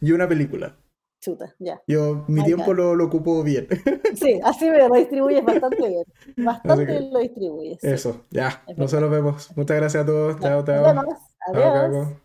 [0.00, 0.74] y una película.
[1.22, 1.80] Chuta, ya.
[1.86, 3.68] Yo, mi tiempo lo, lo ocupo bien.
[4.16, 6.04] Sí, así veo, lo distribuyes bastante bien.
[6.36, 7.78] Bastante que- bien lo distribuyes.
[7.80, 7.86] sí.
[7.86, 8.62] Eso, ya.
[8.66, 9.56] Es Nosotros nos vemos.
[9.56, 10.34] Muchas gracias a todos.
[10.40, 10.84] Ya, Chao, nos chao.
[10.84, 11.06] vemos.
[11.52, 12.21] Chao, Adiós.